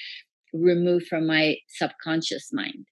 removed 0.53 1.07
from 1.07 1.27
my 1.27 1.57
subconscious 1.67 2.49
mind. 2.53 2.85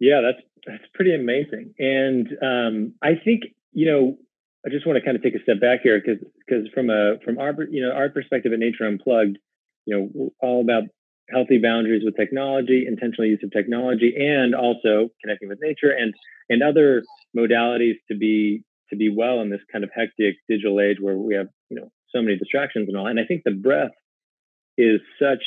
Yeah 0.00 0.20
that's 0.22 0.44
that's 0.66 0.90
pretty 0.94 1.14
amazing. 1.14 1.74
And 1.78 2.28
um, 2.42 2.94
i 3.02 3.14
think 3.14 3.42
you 3.72 3.86
know 3.86 4.16
I 4.66 4.70
just 4.70 4.86
want 4.86 4.96
to 4.96 5.04
kind 5.04 5.16
of 5.16 5.22
take 5.22 5.34
a 5.34 5.42
step 5.42 5.60
back 5.60 5.80
here 5.82 6.00
because 6.00 6.24
because 6.46 6.68
from 6.72 6.90
a 6.90 7.16
from 7.24 7.38
our 7.38 7.54
you 7.70 7.82
know 7.82 7.92
our 7.94 8.08
perspective 8.08 8.52
at 8.52 8.58
Nature 8.58 8.86
Unplugged, 8.86 9.38
you 9.86 9.96
know, 9.96 10.30
all 10.40 10.60
about 10.60 10.84
healthy 11.30 11.58
boundaries 11.58 12.02
with 12.04 12.16
technology, 12.16 12.84
intentional 12.86 13.28
use 13.28 13.40
of 13.42 13.50
technology, 13.50 14.14
and 14.16 14.54
also 14.54 15.08
connecting 15.22 15.48
with 15.48 15.58
nature 15.60 15.90
and 15.90 16.14
and 16.48 16.62
other 16.62 17.02
modalities 17.36 17.96
to 18.10 18.16
be 18.16 18.62
to 18.90 18.96
be 18.96 19.08
well 19.08 19.40
in 19.40 19.50
this 19.50 19.60
kind 19.70 19.84
of 19.84 19.90
hectic 19.94 20.36
digital 20.48 20.80
age 20.80 20.96
where 21.00 21.16
we 21.16 21.34
have 21.34 21.48
you 21.68 21.78
know 21.78 21.90
so 22.14 22.22
many 22.22 22.36
distractions 22.36 22.88
and 22.88 22.96
all. 22.96 23.06
And 23.06 23.20
I 23.20 23.24
think 23.24 23.42
the 23.44 23.50
breath 23.50 23.92
is 24.78 25.00
such 25.20 25.42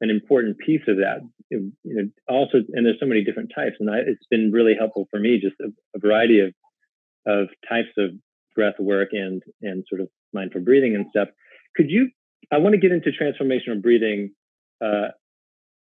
an 0.00 0.10
important 0.10 0.58
piece 0.58 0.82
of 0.88 0.96
that. 0.98 1.20
You 1.50 1.72
know, 1.84 2.08
also, 2.28 2.58
and 2.72 2.86
there's 2.86 3.00
so 3.00 3.06
many 3.06 3.24
different 3.24 3.52
types, 3.54 3.76
and 3.80 3.90
I, 3.90 3.98
it's 4.06 4.26
been 4.30 4.50
really 4.52 4.74
helpful 4.78 5.08
for 5.10 5.18
me 5.18 5.40
just 5.40 5.56
a, 5.60 5.68
a, 5.96 5.98
variety 5.98 6.40
of 6.40 6.52
of 7.26 7.48
types 7.68 7.92
of 7.96 8.10
breath 8.58 8.74
work 8.80 9.10
and 9.12 9.40
and 9.62 9.84
sort 9.88 10.00
of 10.00 10.08
mindful 10.32 10.60
breathing 10.60 10.96
and 10.96 11.06
stuff. 11.10 11.28
Could 11.76 11.86
you? 11.88 12.10
I 12.52 12.58
want 12.58 12.74
to 12.74 12.80
get 12.80 12.90
into 12.90 13.10
transformational 13.10 13.80
breathing 13.80 14.32
uh, 14.84 15.08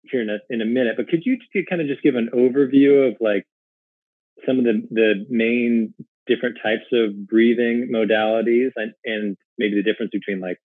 here 0.04 0.22
in 0.22 0.30
a 0.30 0.38
in 0.50 0.62
a 0.62 0.66
minute, 0.66 0.96
but 0.98 1.08
could 1.08 1.22
you 1.24 1.38
kind 1.70 1.82
of 1.82 1.88
just 1.88 2.02
give 2.02 2.16
an 2.16 2.30
overview 2.34 3.08
of 3.08 3.18
like 3.22 3.46
some 4.46 4.58
of 4.58 4.66
the 4.66 4.82
the 4.90 5.26
main 5.30 5.94
different 6.28 6.58
types 6.62 6.86
of 6.92 7.28
breathing 7.28 7.90
modalities 7.94 8.72
and, 8.76 8.94
and 9.06 9.38
maybe 9.60 9.76
the 9.76 9.84
difference 9.84 10.12
between 10.12 10.40
like 10.40 10.58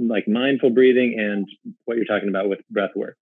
like 0.00 0.26
mindful 0.26 0.70
breathing 0.70 1.16
and 1.18 1.46
what 1.84 1.96
you're 1.96 2.06
talking 2.06 2.28
about 2.28 2.48
with 2.48 2.60
breath 2.70 2.90
work 2.96 3.16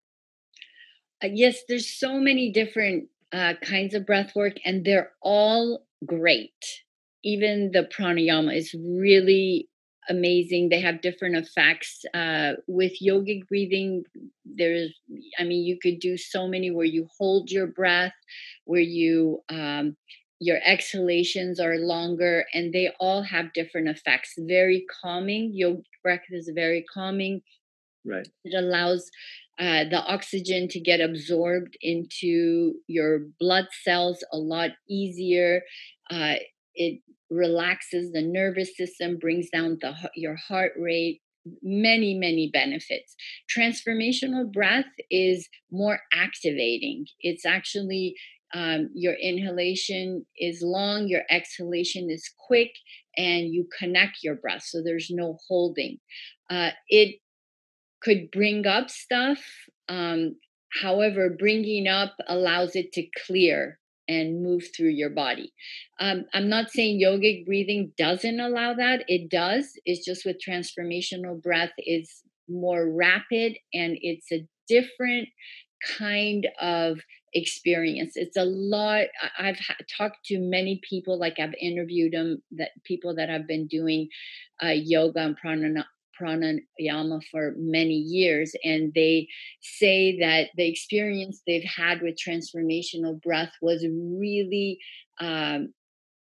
uh, 1.22 1.28
yes 1.32 1.60
there's 1.68 1.88
so 1.88 2.18
many 2.18 2.52
different 2.52 3.08
uh, 3.32 3.54
kinds 3.62 3.94
of 3.94 4.06
breath 4.06 4.32
work 4.34 4.54
and 4.64 4.84
they're 4.84 5.12
all 5.22 5.84
great 6.06 6.82
even 7.24 7.70
the 7.72 7.84
pranayama 7.96 8.56
is 8.56 8.74
really 8.74 9.68
amazing. 10.08 10.68
They 10.68 10.80
have 10.80 11.02
different 11.02 11.36
effects 11.36 12.04
uh, 12.14 12.52
with 12.66 12.92
yogic 13.02 13.46
breathing 13.48 14.04
there's 14.50 14.90
i 15.38 15.44
mean 15.44 15.62
you 15.62 15.78
could 15.80 16.00
do 16.00 16.16
so 16.16 16.48
many 16.48 16.70
where 16.70 16.86
you 16.86 17.06
hold 17.18 17.50
your 17.50 17.66
breath 17.66 18.14
where 18.64 18.80
you 18.80 19.40
um, 19.50 19.96
your 20.40 20.58
exhalations 20.64 21.58
are 21.60 21.76
longer 21.78 22.44
and 22.54 22.72
they 22.72 22.90
all 23.00 23.22
have 23.22 23.52
different 23.52 23.88
effects. 23.88 24.34
Very 24.38 24.86
calming 25.02 25.52
yogic 25.52 25.82
breath 26.02 26.22
is 26.30 26.50
very 26.54 26.84
calming. 26.94 27.42
Right. 28.04 28.28
It 28.44 28.54
allows 28.56 29.10
uh, 29.58 29.84
the 29.90 30.00
oxygen 30.02 30.68
to 30.68 30.80
get 30.80 31.00
absorbed 31.00 31.76
into 31.82 32.74
your 32.86 33.20
blood 33.40 33.66
cells 33.84 34.24
a 34.32 34.38
lot 34.38 34.70
easier 34.88 35.62
uh, 36.10 36.36
it 36.78 37.00
relaxes 37.30 38.12
the 38.12 38.22
nervous 38.22 38.76
system 38.76 39.18
brings 39.18 39.50
down 39.50 39.76
the 39.82 39.94
your 40.14 40.36
heart 40.36 40.72
rate 40.78 41.20
many 41.62 42.14
many 42.14 42.50
benefits 42.52 43.14
transformational 43.54 44.50
breath 44.50 44.86
is 45.10 45.48
more 45.70 46.00
activating 46.14 47.04
it's 47.20 47.44
actually 47.44 48.14
um, 48.54 48.90
your 48.94 49.14
inhalation 49.14 50.24
is 50.38 50.62
long, 50.62 51.06
your 51.06 51.22
exhalation 51.30 52.10
is 52.10 52.30
quick, 52.46 52.72
and 53.16 53.52
you 53.52 53.68
connect 53.78 54.18
your 54.22 54.36
breath. 54.36 54.62
So 54.62 54.82
there's 54.82 55.10
no 55.10 55.38
holding. 55.48 55.98
Uh, 56.48 56.70
it 56.88 57.16
could 58.00 58.30
bring 58.30 58.66
up 58.66 58.90
stuff. 58.90 59.38
Um, 59.88 60.36
however, 60.82 61.34
bringing 61.38 61.88
up 61.88 62.14
allows 62.26 62.74
it 62.74 62.92
to 62.92 63.06
clear 63.26 63.78
and 64.08 64.42
move 64.42 64.64
through 64.76 64.90
your 64.90 65.10
body. 65.10 65.52
Um, 66.00 66.24
I'm 66.32 66.48
not 66.48 66.70
saying 66.70 67.00
yogic 67.00 67.44
breathing 67.44 67.92
doesn't 67.96 68.40
allow 68.40 68.74
that. 68.74 69.04
It 69.06 69.30
does. 69.30 69.72
It's 69.84 70.04
just 70.04 70.24
with 70.24 70.36
transformational 70.46 71.40
breath, 71.40 71.72
it's 71.76 72.22
more 72.48 72.90
rapid 72.90 73.58
and 73.74 73.98
it's 74.00 74.32
a 74.32 74.46
different 74.68 75.28
kind 75.98 76.48
of 76.60 76.98
experience. 77.34 78.12
It's 78.16 78.36
a 78.36 78.44
lot. 78.44 79.06
I've 79.38 79.58
talked 79.96 80.24
to 80.26 80.38
many 80.38 80.80
people, 80.88 81.18
like 81.18 81.38
I've 81.38 81.54
interviewed 81.60 82.12
them, 82.12 82.42
that 82.52 82.70
people 82.84 83.14
that 83.16 83.28
have 83.28 83.46
been 83.46 83.66
doing 83.66 84.08
uh, 84.62 84.72
yoga 84.74 85.20
and 85.20 85.36
pranayama 85.38 85.84
pranayama 86.20 87.22
for 87.30 87.54
many 87.56 87.94
years 87.94 88.52
and 88.64 88.92
they 88.94 89.28
say 89.60 90.18
that 90.20 90.48
the 90.56 90.68
experience 90.68 91.42
they've 91.46 91.64
had 91.64 92.00
with 92.02 92.16
transformational 92.16 93.20
breath 93.22 93.52
was 93.62 93.86
really 93.86 94.78
um, 95.20 95.72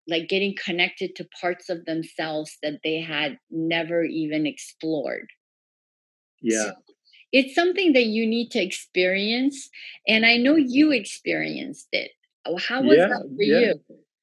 like 0.09 0.29
getting 0.29 0.57
connected 0.63 1.15
to 1.17 1.29
parts 1.41 1.69
of 1.69 1.85
themselves 1.85 2.57
that 2.63 2.81
they 2.83 3.01
had 3.01 3.39
never 3.51 4.05
even 4.05 4.47
explored. 4.47 5.29
Yeah. 6.43 6.65
so 6.65 6.73
it's 7.33 7.55
something 7.55 7.93
that 7.93 8.07
you 8.07 8.27
need 8.27 8.51
to 8.51 8.63
experience 8.63 9.69
and 10.09 10.25
i 10.25 10.37
know 10.37 10.57
you 10.57 10.91
experienced 10.91 11.89
it. 11.93 12.13
Oh, 12.47 12.57
how 12.57 12.83
was 12.83 12.97
yeah, 12.97 13.09
that 13.09 13.23
for 13.37 13.43
yeah. 13.43 13.59
you 13.61 13.81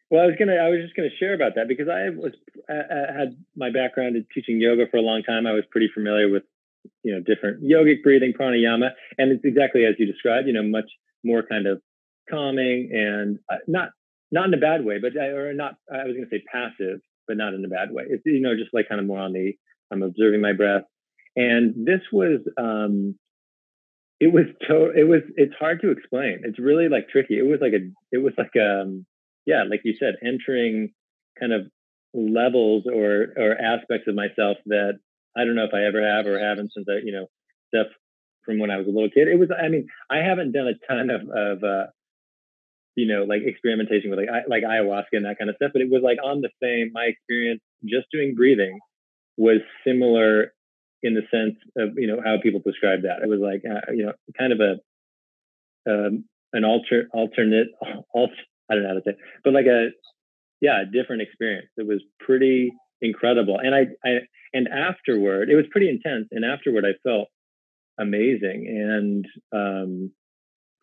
well 0.10 0.24
i 0.24 0.26
was 0.26 0.36
gonna 0.38 0.56
i 0.56 0.70
was 0.70 0.82
just 0.82 0.96
gonna 0.96 1.14
share 1.20 1.34
about 1.34 1.56
that 1.56 1.68
because 1.68 1.88
i 1.88 2.10
was 2.10 2.34
I 2.70 3.20
had 3.20 3.38
my 3.56 3.72
background 3.72 4.16
in 4.16 4.26
teaching 4.34 4.60
yoga 4.60 4.92
for 4.92 4.98
a 4.98 5.02
long 5.02 5.24
time. 5.24 5.48
I 5.48 5.54
was 5.54 5.64
pretty 5.72 5.90
familiar 5.94 6.30
with 6.30 6.44
you 7.04 7.14
know 7.14 7.22
different 7.22 7.64
yogic 7.64 8.04
breathing 8.04 8.34
pranayama 8.38 8.90
and 9.18 9.32
it's 9.32 9.46
exactly 9.46 9.86
as 9.86 9.96
you 9.98 10.06
described 10.06 10.48
you 10.48 10.54
know 10.54 10.64
much 10.64 10.90
more 11.24 11.44
kind 11.44 11.66
of 11.66 11.82
calming 12.30 12.90
and 12.92 13.40
uh, 13.50 13.60
not 13.68 13.90
not 14.32 14.48
in 14.48 14.54
a 14.54 14.58
bad 14.58 14.84
way 14.84 15.00
but 15.02 15.16
or 15.16 15.54
not 15.54 15.76
i 15.92 16.04
was 16.04 16.16
to 16.16 16.26
say 16.30 16.44
passive 16.52 17.00
but 17.28 17.38
not 17.38 17.54
in 17.54 17.64
a 17.64 17.68
bad 17.68 17.92
way. 17.92 18.04
It's 18.08 18.24
you 18.26 18.42
know 18.42 18.56
just 18.56 18.74
like 18.74 18.90
kind 18.90 19.00
of 19.00 19.06
more 19.06 19.20
on 19.20 19.34
the 19.34 19.54
i'm 19.92 20.02
observing 20.02 20.42
my 20.42 20.54
breath. 20.54 20.84
And 21.36 21.86
this 21.86 22.02
was 22.12 22.40
um 22.58 23.16
it 24.20 24.34
was 24.34 24.46
to 24.68 24.92
it 24.96 25.04
was 25.04 25.22
it's 25.36 25.54
hard 25.60 25.82
to 25.82 25.92
explain. 25.92 26.42
It's 26.44 26.60
really 26.60 26.90
like 26.90 27.10
tricky. 27.10 27.38
It 27.38 27.46
was 27.46 27.60
like 27.62 27.74
a 27.74 27.92
it 28.12 28.24
was 28.24 28.34
like 28.38 28.56
um 28.60 29.06
yeah 29.48 29.64
like 29.68 29.82
you 29.84 29.96
said 30.00 30.16
entering 30.24 30.92
kind 31.40 31.52
of 31.52 31.62
levels 32.14 32.84
or 32.86 33.34
or 33.36 33.58
aspects 33.60 34.08
of 34.08 34.14
myself 34.14 34.58
that 34.68 35.00
i 35.36 35.44
don't 35.44 35.56
know 35.56 35.66
if 35.66 35.74
i 35.74 35.84
ever 35.84 36.02
have 36.08 36.28
or 36.28 36.38
haven't 36.40 36.72
since 36.74 36.86
i 36.88 37.00
you 37.04 37.12
know 37.12 37.26
stuff 37.74 37.88
from 38.46 38.60
when 38.60 38.70
i 38.70 38.78
was 38.78 38.86
a 38.86 38.92
little 38.92 39.10
kid 39.10 39.28
it 39.28 39.40
was 39.40 39.50
i 39.52 39.68
mean 39.68 39.88
i 40.12 40.18
haven't 40.18 40.52
done 40.52 40.68
a 40.68 40.78
ton 40.88 41.10
of 41.10 41.22
of 41.30 41.64
uh 41.64 41.88
you 42.96 43.08
know 43.08 43.24
like 43.24 43.42
experimentation 43.44 44.12
with 44.12 44.20
like 44.20 44.30
like 44.48 44.64
ayahuasca 44.64 45.14
and 45.14 45.26
that 45.26 45.40
kind 45.40 45.50
of 45.50 45.56
stuff 45.56 45.72
but 45.74 45.82
it 45.82 45.90
was 45.90 46.04
like 46.04 46.20
on 46.24 46.42
the 46.42 46.50
same 46.62 46.92
my 46.94 47.06
experience 47.06 47.62
just 47.86 48.06
doing 48.12 48.36
breathing 48.36 48.80
was 49.38 49.62
similar 49.86 50.54
in 51.04 51.14
the 51.14 51.22
sense 51.32 51.56
of 51.78 51.94
you 51.98 52.08
know 52.08 52.22
how 52.24 52.38
people 52.42 52.60
prescribe 52.60 53.04
that. 53.04 53.22
It 53.24 53.30
was 53.30 53.40
like 53.40 53.64
uh, 53.66 53.92
you 53.94 54.06
know 54.06 54.14
kind 54.38 54.54
of 54.54 54.60
a 54.60 55.92
um, 55.92 56.26
an 56.54 56.66
alter 56.66 57.08
alternate 57.14 57.68
alt, 58.16 58.32
I 58.70 58.76
don't 58.76 58.84
know 58.84 58.90
how 58.90 58.96
to 58.96 59.02
say, 59.06 59.12
it, 59.12 59.18
but 59.44 59.54
like 59.54 59.66
a 59.66 59.90
yeah 60.62 60.82
a 60.82 60.86
different 60.86 61.22
experience. 61.22 61.70
It 61.78 61.88
was 61.88 62.02
pretty 62.20 62.72
incredible, 63.02 63.58
and 63.60 63.74
I 63.74 63.88
I 64.06 64.20
and 64.54 64.68
afterward 64.68 65.50
it 65.50 65.56
was 65.56 65.66
pretty 65.72 65.90
intense, 65.90 66.28
and 66.32 66.46
afterward 66.46 66.86
I 66.86 66.94
felt 67.08 67.30
amazing 68.00 68.68
and 68.68 69.26
um, 69.52 70.12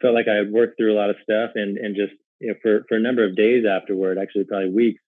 felt 0.02 0.14
like 0.14 0.28
I 0.28 0.34
had 0.34 0.50
worked 0.50 0.76
through 0.76 0.92
a 0.92 0.98
lot 0.98 1.10
of 1.10 1.16
stuff, 1.22 1.52
and 1.54 1.78
and 1.78 1.96
just 1.96 2.14
you 2.40 2.48
know 2.48 2.54
for 2.62 2.84
for 2.88 2.96
a 2.96 3.00
number 3.00 3.24
of 3.24 3.36
days 3.36 3.64
afterward, 3.66 4.18
actually 4.18 4.44
probably 4.44 4.70
weeks, 4.70 5.02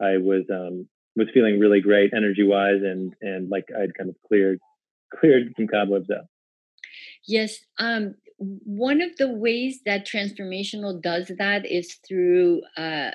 I 0.00 0.18
was 0.18 0.44
um, 0.50 0.88
was 1.16 1.28
feeling 1.32 1.58
really 1.58 1.80
great 1.80 2.12
energy 2.14 2.42
wise 2.42 2.82
and 2.82 3.14
and 3.20 3.48
like 3.50 3.66
I'd 3.76 3.94
kind 3.96 4.10
of 4.10 4.16
cleared 4.26 4.58
cleared 5.14 5.52
some 5.56 5.66
cobwebs 5.66 6.10
up. 6.10 6.26
Yes. 7.26 7.58
Um, 7.78 8.14
one 8.38 9.00
of 9.00 9.16
the 9.16 9.28
ways 9.28 9.80
that 9.86 10.06
transformational 10.06 11.00
does 11.00 11.30
that 11.38 11.64
is 11.66 11.98
through 12.06 12.62
uh, 12.76 13.10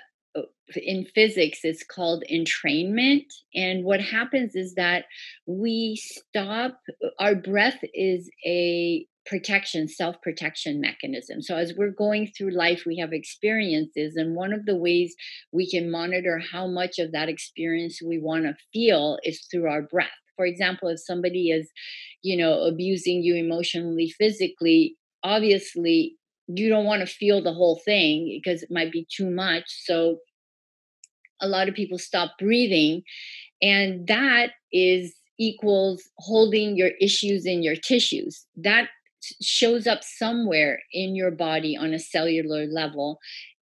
in 0.75 1.05
physics 1.13 1.59
it's 1.63 1.83
called 1.83 2.23
entrainment 2.31 3.25
and 3.53 3.83
what 3.83 3.99
happens 3.99 4.55
is 4.55 4.75
that 4.75 5.03
we 5.45 6.01
stop 6.01 6.79
our 7.19 7.35
breath 7.35 7.79
is 7.93 8.29
a 8.45 9.05
protection, 9.25 9.87
self 9.87 10.21
protection 10.21 10.81
mechanism. 10.81 11.41
So, 11.41 11.55
as 11.55 11.73
we're 11.75 11.91
going 11.91 12.31
through 12.35 12.51
life, 12.51 12.83
we 12.85 12.97
have 12.97 13.13
experiences, 13.13 14.15
and 14.15 14.35
one 14.35 14.53
of 14.53 14.65
the 14.65 14.75
ways 14.75 15.15
we 15.51 15.69
can 15.69 15.91
monitor 15.91 16.39
how 16.51 16.67
much 16.67 16.99
of 16.99 17.11
that 17.11 17.29
experience 17.29 17.99
we 18.01 18.19
want 18.19 18.45
to 18.45 18.55
feel 18.73 19.17
is 19.23 19.47
through 19.51 19.69
our 19.69 19.83
breath. 19.83 20.09
For 20.35 20.45
example, 20.45 20.89
if 20.89 20.99
somebody 20.99 21.51
is, 21.51 21.69
you 22.23 22.37
know, 22.37 22.61
abusing 22.63 23.21
you 23.21 23.35
emotionally, 23.35 24.09
physically, 24.09 24.95
obviously 25.23 26.17
you 26.47 26.69
don't 26.69 26.85
want 26.85 27.01
to 27.01 27.13
feel 27.13 27.41
the 27.41 27.53
whole 27.53 27.79
thing 27.85 28.29
eh, 28.31 28.39
because 28.43 28.63
it 28.63 28.69
might 28.71 28.91
be 28.91 29.07
too 29.15 29.29
much. 29.29 29.65
So, 29.67 30.17
a 31.41 31.47
lot 31.47 31.67
of 31.67 31.73
people 31.73 31.97
stop 31.97 32.33
breathing, 32.37 33.01
and 33.61 34.05
that 34.07 34.51
is 34.71 35.15
equals 35.39 36.03
holding 36.19 36.77
your 36.77 36.91
issues 36.99 37.45
in 37.47 37.63
your 37.63 37.75
tissues. 37.75 38.45
That 38.55 38.89
shows 39.41 39.87
up 39.87 40.03
somewhere 40.03 40.79
in 40.93 41.15
your 41.15 41.31
body 41.31 41.77
on 41.77 41.93
a 41.93 41.99
cellular 41.99 42.65
level 42.65 43.19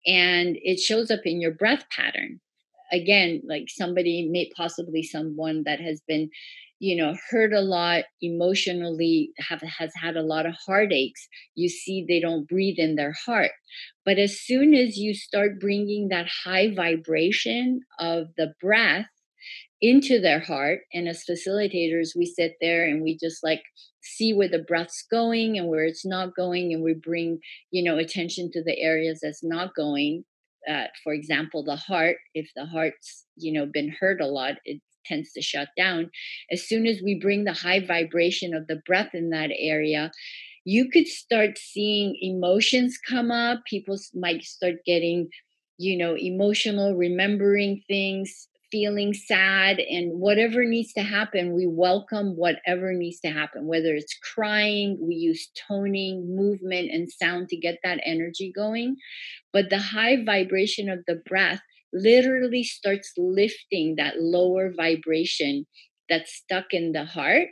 and 0.06 0.56
it 0.62 0.78
shows 0.78 1.10
up 1.10 1.20
in 1.24 1.40
your 1.40 1.50
breath 1.52 1.84
pattern 1.90 2.40
again 2.92 3.42
like 3.46 3.64
somebody 3.68 4.28
may 4.30 4.50
possibly 4.56 5.02
someone 5.02 5.62
that 5.64 5.80
has 5.80 6.00
been 6.06 6.30
you 6.78 6.97
know 6.97 7.14
hurt 7.30 7.52
a 7.52 7.61
lot 7.61 8.04
emotionally 8.23 9.30
have 9.38 9.61
has 9.62 9.92
had 10.00 10.16
a 10.16 10.23
lot 10.23 10.47
of 10.47 10.54
heartaches 10.66 11.28
you 11.54 11.68
see 11.68 12.04
they 12.06 12.20
don't 12.20 12.49
breathe 12.49 12.78
in 12.78 12.94
their 12.94 13.14
heart 13.26 13.52
but 14.04 14.18
as 14.18 14.40
soon 14.40 14.75
as 14.75 14.97
you 14.97 15.14
start 15.14 15.61
bringing 15.61 16.08
that 16.08 16.28
high 16.44 16.73
vibration 16.75 17.80
of 17.99 18.28
the 18.37 18.52
breath 18.61 19.06
into 19.80 20.20
their 20.20 20.40
heart. 20.40 20.80
And 20.92 21.08
as 21.08 21.25
facilitators, 21.28 22.16
we 22.16 22.26
sit 22.26 22.56
there 22.61 22.85
and 22.85 23.02
we 23.02 23.16
just 23.16 23.42
like 23.44 23.62
see 24.02 24.32
where 24.32 24.49
the 24.49 24.64
breath's 24.66 25.04
going 25.11 25.58
and 25.58 25.68
where 25.68 25.85
it's 25.85 26.06
not 26.06 26.35
going. 26.35 26.73
And 26.73 26.82
we 26.82 26.94
bring, 26.94 27.38
you 27.70 27.82
know, 27.82 27.99
attention 27.99 28.50
to 28.52 28.62
the 28.62 28.78
areas 28.78 29.20
that's 29.23 29.44
not 29.44 29.75
going. 29.75 30.25
Uh, 30.68 30.87
for 31.04 31.12
example, 31.12 31.64
the 31.64 31.76
heart, 31.76 32.16
if 32.35 32.50
the 32.56 32.66
heart's, 32.66 33.25
you 33.37 33.52
know, 33.52 33.66
been 33.66 33.94
hurt 34.00 34.20
a 34.20 34.26
lot, 34.26 34.54
it 34.64 34.82
tends 35.08 35.32
to 35.32 35.42
shut 35.42 35.68
down. 35.76 36.10
As 36.50 36.68
soon 36.68 36.86
as 36.86 37.00
we 37.02 37.18
bring 37.18 37.44
the 37.44 37.52
high 37.52 37.84
vibration 37.84 38.54
of 38.54 38.66
the 38.66 38.80
breath 38.86 39.14
in 39.14 39.30
that 39.30 39.50
area, 39.56 40.12
you 40.64 40.90
could 40.90 41.06
start 41.06 41.56
seeing 41.56 42.16
emotions 42.20 42.98
come 42.98 43.30
up. 43.30 43.64
People 43.64 43.96
might 44.14 44.44
start 44.44 44.76
getting, 44.84 45.28
you 45.78 45.96
know, 45.96 46.16
emotional, 46.16 46.94
remembering 46.94 47.82
things, 47.88 48.48
feeling 48.70 49.14
sad 49.14 49.78
and 49.78 50.20
whatever 50.20 50.64
needs 50.64 50.92
to 50.92 51.00
happen 51.00 51.54
we 51.54 51.66
welcome 51.66 52.36
whatever 52.36 52.92
needs 52.92 53.18
to 53.20 53.28
happen 53.28 53.66
whether 53.66 53.94
it's 53.94 54.14
crying 54.34 54.98
we 55.00 55.14
use 55.14 55.50
toning 55.68 56.36
movement 56.36 56.90
and 56.90 57.10
sound 57.10 57.48
to 57.48 57.56
get 57.56 57.78
that 57.82 58.00
energy 58.04 58.52
going 58.54 58.96
but 59.52 59.70
the 59.70 59.78
high 59.78 60.22
vibration 60.22 60.88
of 60.88 60.98
the 61.06 61.14
breath 61.26 61.62
literally 61.92 62.62
starts 62.62 63.12
lifting 63.16 63.97
that 63.97 64.21
lower 64.21 64.73
vibration 64.76 65.66
that's 66.09 66.35
stuck 66.35 66.66
in 66.73 66.92
the 66.92 67.04
heart 67.04 67.49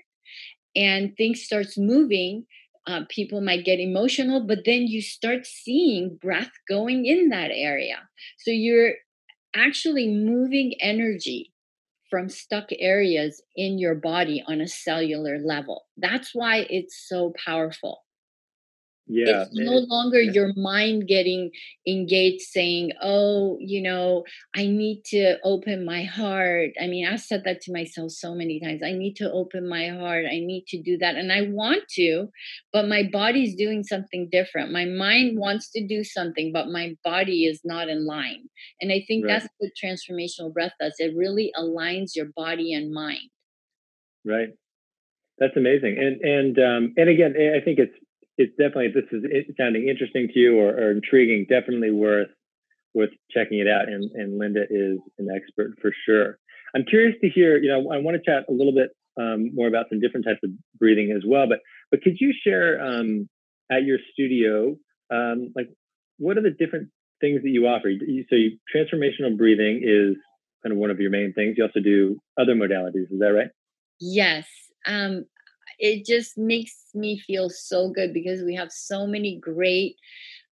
and 0.75 1.17
things 1.17 1.43
starts 1.43 1.79
moving 1.79 2.45
uh, 2.87 3.01
people 3.09 3.41
might 3.41 3.65
get 3.65 3.81
emotional 3.81 4.47
but 4.47 4.61
then 4.65 4.87
you 4.87 5.03
start 5.03 5.47
seeing 5.47 6.19
breath 6.21 6.51
going 6.69 7.07
in 7.07 7.31
that 7.31 7.51
area 7.53 7.97
so 8.39 8.51
you're 8.51 8.93
actually 9.55 10.09
moving 10.09 10.75
energy 10.81 11.53
from 12.11 12.29
stuck 12.29 12.69
areas 12.79 13.43
in 13.57 13.79
your 13.79 13.95
body 13.95 14.43
on 14.47 14.61
a 14.61 14.69
cellular 14.69 15.39
level. 15.45 15.87
That's 15.97 16.31
why 16.35 16.67
it's 16.71 17.07
so 17.09 17.33
powerful 17.45 18.06
yeah 19.09 19.43
it's 19.43 19.51
no 19.53 19.79
longer 19.89 20.21
your 20.21 20.53
mind 20.57 21.07
getting 21.07 21.51
engaged 21.87 22.43
saying 22.43 22.91
oh 23.01 23.57
you 23.61 23.81
know 23.81 24.25
i 24.55 24.67
need 24.67 25.03
to 25.05 25.37
open 25.45 25.85
my 25.85 26.03
heart. 26.03 26.71
I 26.81 26.87
mean 26.89 27.07
i've 27.07 27.21
said 27.21 27.43
that 27.45 27.61
to 27.63 27.73
myself 27.73 28.11
so 28.11 28.35
many 28.35 28.61
times 28.61 28.83
i 28.85 28.93
need 28.93 29.15
to 29.17 29.31
open 29.31 29.69
my 29.69 29.89
heart. 29.89 30.25
I 30.27 30.41
need 30.41 30.65
to 30.69 30.83
do 30.83 30.99
that. 30.99 31.15
And 31.17 31.33
i 31.33 31.43
want 31.43 31.85
to 31.91 32.29
but 32.73 32.89
my 32.89 33.05
body's 33.11 33.55
doing 33.55 33.85
something 33.85 34.29
different. 34.31 34.73
My 34.73 34.85
mind 34.85 35.39
wants 35.39 35.71
to 35.73 35.87
do 35.87 36.03
something 36.03 36.53
but 36.53 36.69
my 36.69 36.97
body 37.05 37.45
is 37.45 37.61
not 37.65 37.89
in 37.89 38.07
line. 38.07 38.49
And 38.81 38.91
i 38.91 39.05
think 39.07 39.25
right. 39.25 39.41
that's 39.41 39.49
what 39.59 39.71
transformational 39.83 40.53
breath 40.53 40.73
does. 40.81 40.95
It 40.99 41.15
really 41.17 41.53
aligns 41.57 42.17
your 42.17 42.27
body 42.37 42.73
and 42.75 42.93
mind. 42.93 43.31
Right. 44.25 44.49
That's 45.39 45.57
amazing. 45.57 45.97
And 45.99 46.21
and 46.23 46.59
um 46.59 46.95
and 46.97 47.09
again 47.09 47.35
i 47.55 47.61
think 47.65 47.79
it's 47.79 47.95
it's 48.39 48.53
definitely 48.53 48.89
this 48.95 49.09
is 49.13 49.25
sounding 49.59 49.89
interesting 49.89 50.29
to 50.33 50.39
you 50.39 50.59
or, 50.59 50.69
or, 50.69 50.91
intriguing. 50.91 51.47
Definitely 51.49 51.91
worth 51.91 52.29
worth 52.95 53.11
checking 53.31 53.59
it 53.59 53.69
out. 53.69 53.89
And, 53.89 54.11
and 54.13 54.39
Linda 54.39 54.63
is 54.69 54.99
an 55.19 55.29
expert 55.35 55.73
for 55.81 55.93
sure. 56.07 56.39
I'm 56.75 56.85
curious 56.85 57.17
to 57.23 57.29
hear. 57.29 57.59
You 57.59 57.69
know, 57.69 57.91
I 57.93 57.99
want 57.99 58.17
to 58.17 58.31
chat 58.31 58.45
a 58.49 58.53
little 58.53 58.75
bit 58.75 58.91
um, 59.19 59.55
more 59.55 59.69
about 59.69 59.87
some 59.89 60.01
different 60.01 60.27
types 60.27 60.41
of 60.45 60.51
breathing 60.79 61.13
as 61.17 61.23
well. 61.27 61.47
But 61.49 61.61
but 61.91 62.03
could 62.03 62.17
you 62.21 62.35
share 62.45 62.81
um, 62.81 63.29
at 63.71 63.85
your 63.85 63.99
studio 64.13 64.77
um, 65.11 65.53
like 65.55 65.69
what 66.19 66.37
are 66.37 66.43
the 66.43 66.51
different 66.51 66.89
things 67.21 67.43
that 67.43 67.51
you 67.51 67.67
offer? 67.67 67.91
So 68.29 68.37
you, 68.37 68.59
transformational 68.75 69.37
breathing 69.37 69.81
is 69.83 70.17
kind 70.63 70.73
of 70.73 70.79
one 70.79 70.91
of 70.91 71.01
your 71.01 71.11
main 71.11 71.33
things. 71.33 71.55
You 71.57 71.65
also 71.65 71.81
do 71.81 72.19
other 72.39 72.55
modalities. 72.55 73.11
Is 73.11 73.21
that 73.21 73.33
right? 73.35 73.49
Yes. 74.01 74.47
Um, 74.87 75.25
it 75.79 76.05
just 76.05 76.39
makes 76.39 76.77
me 76.95 77.19
feel 77.19 77.51
so 77.51 77.91
good 77.91 78.13
because 78.13 78.43
we 78.43 78.55
have 78.55 78.73
so 78.73 79.07
many 79.07 79.39
great 79.39 79.97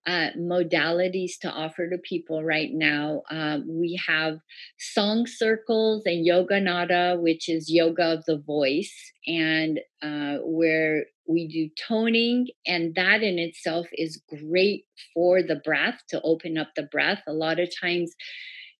uh, 0.07 0.29
modalities 0.39 1.39
to 1.41 1.51
offer 1.51 1.89
to 1.89 1.97
people 1.99 2.45
right 2.45 2.71
now. 2.73 3.23
Uh, 3.31 3.59
we 3.67 3.99
have 4.07 4.39
song 4.79 5.27
circles 5.27 6.03
and 6.05 6.27
yoga 6.27 6.61
nada, 6.61 7.17
which 7.19 7.49
is 7.49 7.73
yoga 7.73 8.13
of 8.13 8.25
the 8.27 8.37
voice, 8.37 8.95
and 9.27 9.81
uh, 10.03 10.37
where 10.43 11.05
we 11.27 11.49
do 11.49 11.71
toning, 11.89 12.49
and 12.67 12.95
that 12.97 13.23
in 13.23 13.39
itself 13.39 13.87
is 13.93 14.21
great 14.29 14.85
for 15.15 15.43
the 15.43 15.57
breath 15.65 16.01
to 16.11 16.21
open 16.23 16.59
up 16.59 16.69
the 16.77 16.83
breath. 16.83 17.23
A 17.27 17.33
lot 17.33 17.59
of 17.59 17.71
times, 17.81 18.13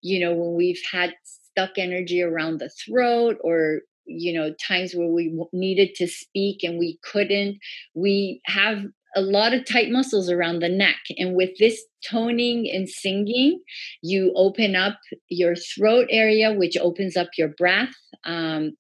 you 0.03 0.21
know, 0.21 0.35
when 0.35 0.55
we've 0.55 0.83
had 0.93 1.15
stuck 1.25 1.79
energy 1.79 2.21
around 2.21 2.59
the 2.59 2.69
throat 2.69 3.39
or 3.43 3.81
you 4.07 4.33
know 4.33 4.53
times 4.67 4.95
where 4.95 5.09
we 5.09 5.37
needed 5.53 5.95
to 5.95 6.07
speak 6.07 6.63
and 6.63 6.79
we 6.79 6.99
couldn't 7.03 7.59
we 7.95 8.41
have 8.47 8.85
a 9.17 9.21
lot 9.21 9.55
of 9.55 9.65
tight 9.65 9.91
muscles 9.91 10.29
around 10.29 10.59
the 10.59 10.69
neck 10.69 10.99
and 11.17 11.37
with 11.37 11.51
this 11.59 11.85
toning 12.09 12.69
and 12.73 12.89
singing 12.89 13.61
you 14.03 14.33
open 14.37 14.75
up 14.75 14.99
your 15.29 15.55
throat 15.55 16.07
area 16.11 16.53
which 16.53 16.77
opens 16.77 17.17
up 17.17 17.29
your 17.39 17.49
breath 17.49 17.95
um, 18.25 18.73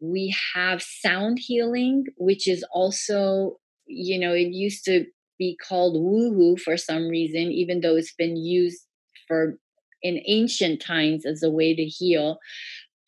we 0.00 0.34
have 0.54 0.82
sound 0.82 1.38
healing 1.40 2.04
which 2.16 2.46
is 2.46 2.64
also 2.72 3.56
you 3.86 4.18
know 4.18 4.32
it 4.32 4.52
used 4.52 4.84
to 4.84 5.04
be 5.38 5.56
called 5.66 5.96
woohoo 5.96 6.58
for 6.58 6.76
some 6.76 7.08
reason 7.08 7.50
even 7.52 7.80
though 7.80 7.96
it's 7.96 8.14
been 8.14 8.36
used 8.36 8.82
for 9.26 9.58
in 10.02 10.20
ancient 10.26 10.80
times 10.80 11.26
as 11.26 11.42
a 11.42 11.50
way 11.50 11.74
to 11.74 11.84
heal 11.84 12.38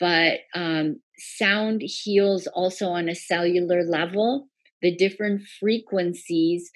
but 0.01 0.39
um, 0.55 0.99
sound 1.21 1.83
heals 1.83 2.47
also 2.49 2.89
on 2.89 3.09
a 3.09 3.15
cellular 3.15 3.85
level. 3.85 4.49
The 4.83 4.95
different 4.97 5.43
frequencies 5.61 6.71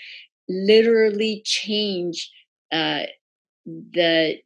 literally 0.48 1.42
change 1.44 2.30
uh, 2.72 3.04
the 3.66 4.36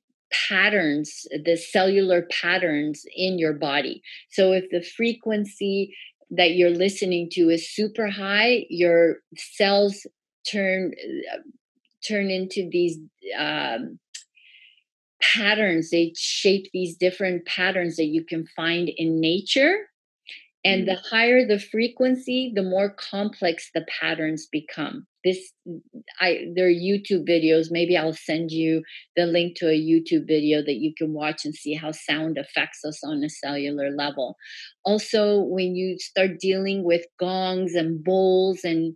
patterns, 0.48 1.26
the 1.44 1.56
cellular 1.56 2.26
patterns 2.30 3.04
in 3.16 3.38
your 3.38 3.54
body. 3.54 4.02
So 4.30 4.52
if 4.52 4.64
the 4.70 4.82
frequency 4.82 5.94
that 6.30 6.52
you're 6.52 6.70
listening 6.70 7.30
to 7.32 7.48
is 7.48 7.74
super 7.74 8.08
high, 8.08 8.66
your 8.68 9.16
cells 9.37 10.06
turn 10.50 10.92
uh, 11.32 11.38
turn 12.06 12.30
into 12.30 12.68
these 12.70 12.98
um, 13.37 13.98
patterns 15.20 15.90
they 15.90 16.12
shape 16.16 16.66
these 16.72 16.96
different 16.96 17.44
patterns 17.46 17.96
that 17.96 18.07
you 18.07 18.24
can 18.24 18.46
find 18.57 18.88
in 18.96 19.20
nature 19.20 19.88
and 20.64 20.88
the 20.88 20.92
mm-hmm. 20.92 21.14
higher 21.14 21.46
the 21.46 21.59
frequency 21.59 22.52
the 22.54 22.62
more 22.62 22.90
complex 22.90 23.70
the 23.74 23.85
patterns 24.00 24.46
become 24.50 25.07
this 25.24 25.52
i 26.20 26.46
there 26.54 26.66
are 26.66 26.70
youtube 26.70 27.28
videos 27.28 27.66
maybe 27.70 27.96
i'll 27.96 28.12
send 28.12 28.50
you 28.50 28.83
the 29.16 29.26
link 29.26 29.57
to 29.57 29.66
a 29.66 29.78
youtube 29.78 30.26
video 30.26 30.61
that 30.61 30.76
you 30.76 30.92
can 30.96 31.12
watch 31.12 31.44
and 31.44 31.54
see 31.54 31.74
how 31.74 31.90
sound 31.92 32.38
affects 32.38 32.85
us 32.85 33.02
on 33.04 33.22
a 33.24 33.28
cellular 33.28 33.90
level 33.90 34.37
also 34.85 35.40
when 35.40 35.74
you 35.74 35.96
start 35.98 36.38
dealing 36.40 36.85
with 36.85 37.04
gongs 37.18 37.74
and 37.74 38.02
bowls 38.02 38.61
and 38.64 38.94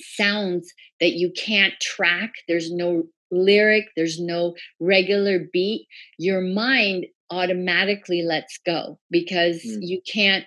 sounds 0.00 0.72
that 1.00 1.12
you 1.12 1.30
can't 1.36 1.74
track 1.80 2.32
there's 2.48 2.70
no 2.70 3.04
lyric, 3.30 3.86
there's 3.96 4.20
no 4.20 4.54
regular 4.80 5.40
beat, 5.52 5.86
your 6.18 6.40
mind 6.40 7.06
automatically 7.30 8.22
lets 8.22 8.58
go 8.66 8.98
because 9.10 9.62
mm. 9.64 9.78
you 9.80 10.00
can't 10.10 10.44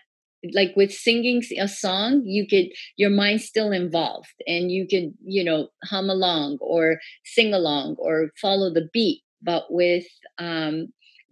like 0.53 0.73
with 0.75 0.91
singing 0.91 1.41
a 1.57 1.69
song 1.69 2.21
you 2.25 2.45
could 2.45 2.65
your 2.97 3.09
mind's 3.09 3.45
still 3.45 3.71
involved 3.71 4.33
and 4.45 4.71
you 4.71 4.85
could 4.85 5.13
you 5.23 5.41
know 5.41 5.69
hum 5.85 6.09
along 6.09 6.57
or 6.59 6.99
sing 7.23 7.53
along 7.53 7.95
or 7.97 8.29
follow 8.41 8.73
the 8.73 8.89
beat 8.91 9.21
but 9.41 9.63
with 9.69 10.05
um 10.39 10.87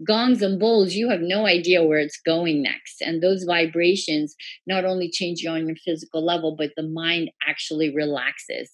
gongs 0.05 0.41
and 0.41 0.59
bowls, 0.59 0.93
you 0.93 1.09
have 1.09 1.21
no 1.21 1.45
idea 1.45 1.83
where 1.83 1.99
it's 1.99 2.19
going 2.25 2.61
next. 2.61 3.01
And 3.01 3.21
those 3.21 3.43
vibrations 3.43 4.35
not 4.67 4.85
only 4.85 5.09
change 5.09 5.41
you 5.41 5.49
on 5.49 5.67
your 5.67 5.75
physical 5.77 6.25
level, 6.25 6.55
but 6.55 6.71
the 6.75 6.87
mind 6.87 7.31
actually 7.47 7.93
relaxes. 7.93 8.69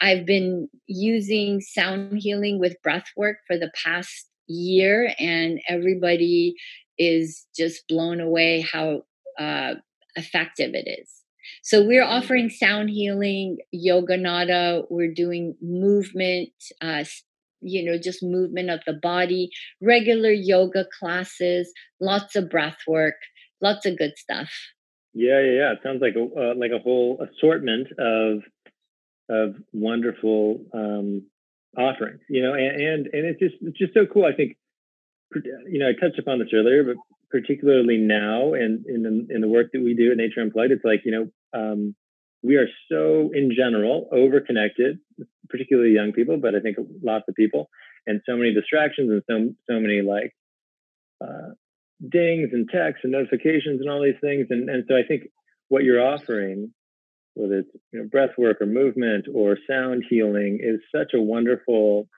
I've 0.00 0.26
been 0.26 0.68
using 0.86 1.60
sound 1.60 2.18
healing 2.18 2.58
with 2.58 2.80
breath 2.82 3.06
work 3.16 3.38
for 3.46 3.56
the 3.56 3.70
past 3.84 4.26
year, 4.46 5.12
and 5.18 5.60
everybody 5.68 6.54
is 6.98 7.46
just 7.56 7.86
blown 7.88 8.20
away 8.20 8.60
how 8.60 9.02
uh, 9.38 9.74
effective 10.16 10.74
it 10.74 10.88
is. 10.88 11.18
So 11.62 11.84
we're 11.84 12.04
offering 12.04 12.50
sound 12.50 12.90
healing, 12.90 13.58
yoga 13.72 14.16
nada. 14.16 14.82
We're 14.90 15.12
doing 15.12 15.56
movement, 15.62 16.50
uh, 16.80 17.04
you 17.60 17.84
know 17.84 17.98
just 17.98 18.22
movement 18.22 18.70
of 18.70 18.80
the 18.86 18.92
body 18.92 19.50
regular 19.82 20.30
yoga 20.30 20.84
classes 20.98 21.72
lots 22.00 22.36
of 22.36 22.48
breath 22.48 22.78
work 22.86 23.16
lots 23.60 23.86
of 23.86 23.98
good 23.98 24.12
stuff. 24.16 24.50
Yeah 25.14 25.40
yeah 25.40 25.52
yeah. 25.52 25.72
It 25.72 25.80
sounds 25.82 26.00
like 26.00 26.14
a 26.14 26.22
uh, 26.22 26.54
like 26.56 26.70
a 26.70 26.78
whole 26.78 27.20
assortment 27.22 27.88
of 27.98 28.42
of 29.30 29.56
wonderful 29.72 30.64
um 30.72 31.26
offerings 31.76 32.20
you 32.30 32.42
know 32.42 32.54
and 32.54 32.80
and, 32.80 33.06
and 33.12 33.26
it's 33.26 33.40
just 33.40 33.54
it's 33.60 33.78
just 33.78 33.92
so 33.92 34.06
cool 34.06 34.24
i 34.24 34.32
think 34.32 34.56
you 35.66 35.78
know 35.78 35.86
i 35.86 35.92
touched 35.92 36.18
upon 36.18 36.38
this 36.38 36.48
earlier 36.54 36.82
but 36.82 36.96
particularly 37.30 37.98
now 37.98 38.54
and 38.54 38.86
in 38.86 39.02
the, 39.02 39.34
in 39.34 39.40
the 39.40 39.48
work 39.48 39.70
that 39.72 39.82
we 39.82 39.94
do 39.94 40.10
at 40.10 40.16
Nature 40.16 40.40
Unplugged, 40.40 40.72
it's 40.72 40.84
like 40.84 41.02
you 41.04 41.12
know 41.12 41.58
um, 41.58 41.94
we 42.42 42.56
are 42.56 42.68
so 42.90 43.30
in 43.34 43.50
general 43.56 44.08
over 44.12 44.40
connected, 44.40 44.98
particularly 45.48 45.90
young 45.90 46.12
people, 46.12 46.36
but 46.36 46.54
I 46.54 46.60
think 46.60 46.76
lots 47.02 47.24
of 47.28 47.34
people, 47.34 47.68
and 48.06 48.20
so 48.26 48.36
many 48.36 48.54
distractions 48.54 49.10
and 49.10 49.22
so 49.28 49.72
so 49.72 49.80
many 49.80 50.02
like 50.02 50.34
uh, 51.20 51.54
dings 52.06 52.50
and 52.52 52.68
texts 52.68 53.00
and 53.02 53.12
notifications 53.12 53.80
and 53.80 53.90
all 53.90 54.02
these 54.02 54.20
things, 54.20 54.46
and 54.50 54.68
and 54.68 54.84
so 54.88 54.96
I 54.96 55.02
think 55.06 55.24
what 55.68 55.84
you're 55.84 56.04
offering, 56.04 56.72
whether 57.34 57.58
it's 57.60 57.70
you 57.92 58.00
know 58.00 58.08
breath 58.08 58.38
work 58.38 58.60
or 58.60 58.66
movement 58.66 59.26
or 59.32 59.58
sound 59.68 60.04
healing, 60.08 60.60
is 60.62 60.80
such 60.94 61.12
a 61.14 61.20
wonderful 61.20 62.08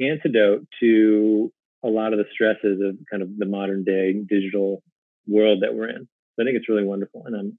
antidote 0.00 0.66
to 0.80 1.52
a 1.84 1.88
lot 1.88 2.12
of 2.12 2.18
the 2.18 2.24
stresses 2.32 2.80
of 2.80 2.96
kind 3.10 3.22
of 3.22 3.28
the 3.36 3.46
modern 3.46 3.84
day 3.84 4.14
digital 4.26 4.82
world 5.26 5.62
that 5.62 5.74
we're 5.74 5.88
in. 5.88 6.08
So 6.34 6.42
I 6.42 6.44
think 6.44 6.56
it's 6.56 6.68
really 6.68 6.84
wonderful, 6.84 7.24
and 7.26 7.36
I'm, 7.36 7.58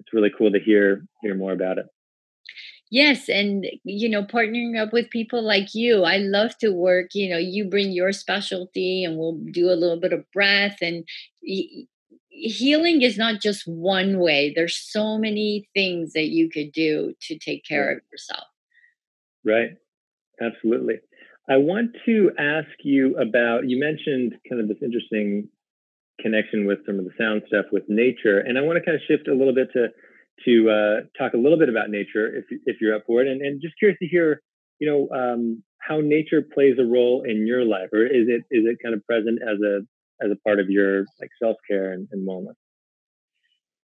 it's 0.00 0.12
really 0.12 0.30
cool 0.36 0.52
to 0.52 0.60
hear 0.60 1.06
hear 1.22 1.34
more 1.34 1.52
about 1.52 1.78
it. 1.78 1.86
Yes, 2.90 3.28
and 3.28 3.66
you 3.82 4.08
know, 4.08 4.22
partnering 4.22 4.80
up 4.80 4.92
with 4.92 5.10
people 5.10 5.42
like 5.42 5.74
you, 5.74 6.04
I 6.04 6.18
love 6.18 6.56
to 6.58 6.70
work. 6.70 7.10
You 7.14 7.30
know, 7.30 7.38
you 7.38 7.64
bring 7.64 7.92
your 7.92 8.12
specialty, 8.12 9.04
and 9.04 9.16
we'll 9.16 9.40
do 9.52 9.70
a 9.70 9.74
little 9.74 9.98
bit 9.98 10.12
of 10.12 10.30
breath. 10.32 10.78
And 10.80 11.04
healing 12.28 13.02
is 13.02 13.16
not 13.16 13.40
just 13.40 13.66
one 13.66 14.18
way. 14.18 14.52
There's 14.54 14.76
so 14.76 15.18
many 15.18 15.68
things 15.74 16.12
that 16.12 16.28
you 16.28 16.50
could 16.50 16.72
do 16.72 17.14
to 17.22 17.38
take 17.38 17.64
care 17.64 17.90
of 17.90 18.00
yourself. 18.12 18.46
Right. 19.44 19.70
Absolutely. 20.40 20.96
I 21.48 21.56
want 21.58 21.90
to 22.06 22.30
ask 22.38 22.68
you 22.82 23.16
about, 23.18 23.68
you 23.68 23.78
mentioned 23.78 24.34
kind 24.48 24.60
of 24.60 24.68
this 24.68 24.82
interesting 24.82 25.48
connection 26.20 26.66
with 26.66 26.78
some 26.86 26.98
of 26.98 27.04
the 27.04 27.10
sound 27.18 27.42
stuff 27.48 27.66
with 27.72 27.84
nature. 27.88 28.38
And 28.38 28.56
I 28.58 28.62
want 28.62 28.78
to 28.78 28.84
kind 28.84 28.96
of 28.96 29.02
shift 29.08 29.28
a 29.28 29.34
little 29.34 29.54
bit 29.54 29.68
to, 29.72 29.88
to 30.46 30.70
uh, 30.70 31.00
talk 31.18 31.34
a 31.34 31.38
little 31.38 31.58
bit 31.58 31.68
about 31.68 31.90
nature 31.90 32.34
if, 32.36 32.44
if 32.66 32.76
you're 32.80 32.94
up 32.94 33.04
for 33.06 33.22
it. 33.22 33.28
And, 33.28 33.40
and 33.40 33.60
just 33.60 33.74
curious 33.78 33.98
to 34.00 34.06
hear, 34.06 34.42
you 34.78 34.88
know, 34.88 35.16
um, 35.16 35.62
how 35.78 36.00
nature 36.00 36.42
plays 36.42 36.76
a 36.78 36.84
role 36.84 37.24
in 37.26 37.46
your 37.46 37.64
life, 37.64 37.88
or 37.92 38.04
is 38.06 38.26
it, 38.28 38.42
is 38.50 38.64
it 38.64 38.78
kind 38.82 38.94
of 38.94 39.04
present 39.06 39.40
as 39.42 39.60
a, 39.60 39.80
as 40.24 40.30
a 40.30 40.36
part 40.46 40.60
of 40.60 40.70
your 40.70 41.00
like 41.20 41.30
self-care 41.42 41.92
and, 41.92 42.08
and 42.12 42.26
wellness? 42.26 42.54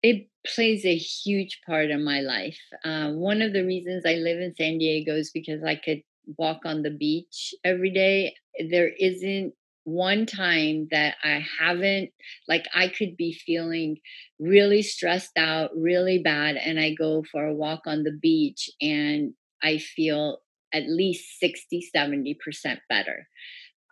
It 0.02 0.28
plays 0.46 0.84
a 0.84 0.96
huge 0.96 1.60
part 1.66 1.90
in 1.90 2.04
my 2.04 2.20
life. 2.20 2.60
Uh, 2.84 3.10
one 3.12 3.42
of 3.42 3.52
the 3.52 3.64
reasons 3.64 4.04
I 4.06 4.14
live 4.14 4.38
in 4.38 4.54
San 4.56 4.78
Diego 4.78 5.16
is 5.16 5.30
because 5.32 5.64
I 5.64 5.74
could 5.74 6.02
walk 6.36 6.60
on 6.64 6.82
the 6.82 6.90
beach 6.90 7.54
every 7.64 7.90
day. 7.90 8.34
There 8.70 8.90
isn't 8.98 9.54
one 9.88 10.26
time 10.26 10.88
that 10.90 11.16
I 11.24 11.44
haven't, 11.60 12.10
like, 12.48 12.66
I 12.74 12.88
could 12.88 13.16
be 13.16 13.32
feeling 13.32 13.98
really 14.38 14.82
stressed 14.82 15.36
out, 15.38 15.70
really 15.76 16.18
bad, 16.18 16.56
and 16.56 16.78
I 16.80 16.94
go 16.94 17.24
for 17.30 17.46
a 17.46 17.54
walk 17.54 17.82
on 17.86 18.02
the 18.04 18.12
beach 18.12 18.70
and 18.80 19.34
I 19.62 19.78
feel 19.78 20.38
at 20.72 20.84
least 20.88 21.40
60, 21.40 21.80
70% 21.94 22.80
better. 22.88 23.28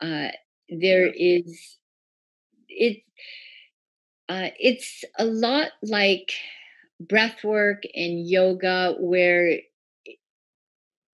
Uh, 0.03 0.29
there 0.69 1.07
is, 1.15 1.79
it, 2.69 3.03
uh, 4.29 4.49
it's 4.59 5.05
a 5.19 5.25
lot 5.25 5.69
like 5.83 6.33
breath 7.01 7.45
work 7.45 7.85
and 7.95 8.29
yoga 8.29 8.95
where 9.01 9.59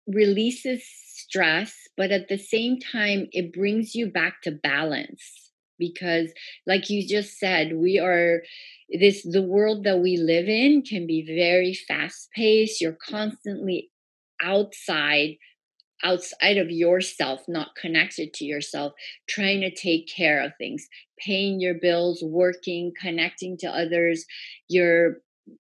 releases 0.07 0.83
stress, 1.29 1.75
but 1.97 2.11
at 2.11 2.29
the 2.29 2.39
same 2.39 2.79
time, 2.79 3.29
it 3.33 3.53
brings 3.53 3.95
you 3.95 4.11
back 4.11 4.43
to 4.43 4.51
balance 4.51 5.51
because 5.79 6.33
like 6.67 6.91
you 6.91 7.07
just 7.07 7.39
said 7.39 7.77
we 7.77 7.99
are 7.99 8.43
this 9.01 9.23
the 9.23 9.43
world 9.43 9.85
that 9.85 10.01
we 10.01 10.17
live 10.17 10.49
in 10.49 10.83
can 10.83 11.07
be 11.07 11.25
very 11.25 11.73
fast 11.73 12.29
paced 12.35 12.81
you're 12.81 12.97
constantly 13.09 13.89
outside 14.43 15.37
outside 16.05 16.57
of 16.59 16.71
yourself 16.71 17.43
not 17.49 17.75
connected 17.81 18.33
to 18.33 18.45
yourself 18.45 18.93
trying 19.29 19.61
to 19.61 19.75
take 19.75 20.09
care 20.09 20.41
of 20.43 20.53
things 20.59 20.87
paying 21.19 21.61
your 21.61 21.75
bills 21.75 22.23
working 22.23 22.93
connecting 23.01 23.57
to 23.57 23.69
others 23.69 24.25
your 24.69 25.19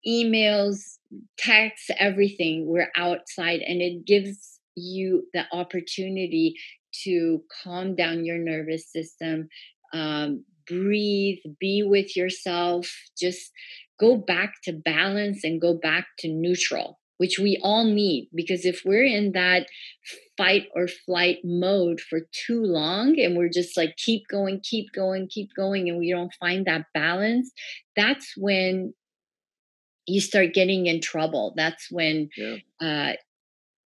emails 0.08 0.97
texts 1.38 1.89
everything 1.99 2.65
we're 2.67 2.91
outside 2.95 3.60
and 3.62 3.82
it 3.82 4.06
gives 4.06 4.53
you 4.76 5.28
the 5.34 5.46
opportunity 5.52 6.56
to 7.04 7.44
calm 7.64 7.96
down 7.96 8.26
your 8.26 8.38
nervous 8.38 8.92
system, 8.92 9.48
um, 9.94 10.46
breathe, 10.68 11.40
be 11.60 11.84
with 11.84 12.16
yourself, 12.16 12.92
just 13.18 13.52
go 14.00 14.16
back 14.16 14.56
to 14.64 14.74
balance 14.74 15.44
and 15.44 15.62
go 15.62 15.74
back 15.74 16.08
to 16.20 16.28
neutral, 16.28 17.00
which 17.18 17.40
we 17.40 17.60
all 17.64 17.86
need. 17.86 18.30
Because 18.34 18.66
if 18.66 18.82
we're 18.86 19.06
in 19.06 19.32
that 19.34 19.68
fight 20.38 20.68
or 20.76 20.88
flight 20.88 21.40
mode 21.44 22.02
for 22.02 22.22
too 22.32 22.64
long 22.64 23.20
and 23.20 23.38
we're 23.38 23.50
just 23.50 23.78
like, 23.78 23.96
keep 23.98 24.24
going, 24.30 24.62
keep 24.64 24.88
going, 24.94 25.28
keep 25.30 25.50
going, 25.56 25.90
and 25.90 26.00
we 26.00 26.12
don't 26.12 26.34
find 26.40 26.66
that 26.66 26.86
balance, 26.94 27.52
that's 27.96 28.34
when 28.38 28.94
you 30.06 30.20
start 30.20 30.54
getting 30.54 30.88
in 30.88 31.02
trouble. 31.02 31.54
That's 31.56 31.88
when 31.90 32.30
yeah. 32.36 32.58
uh, 32.82 33.14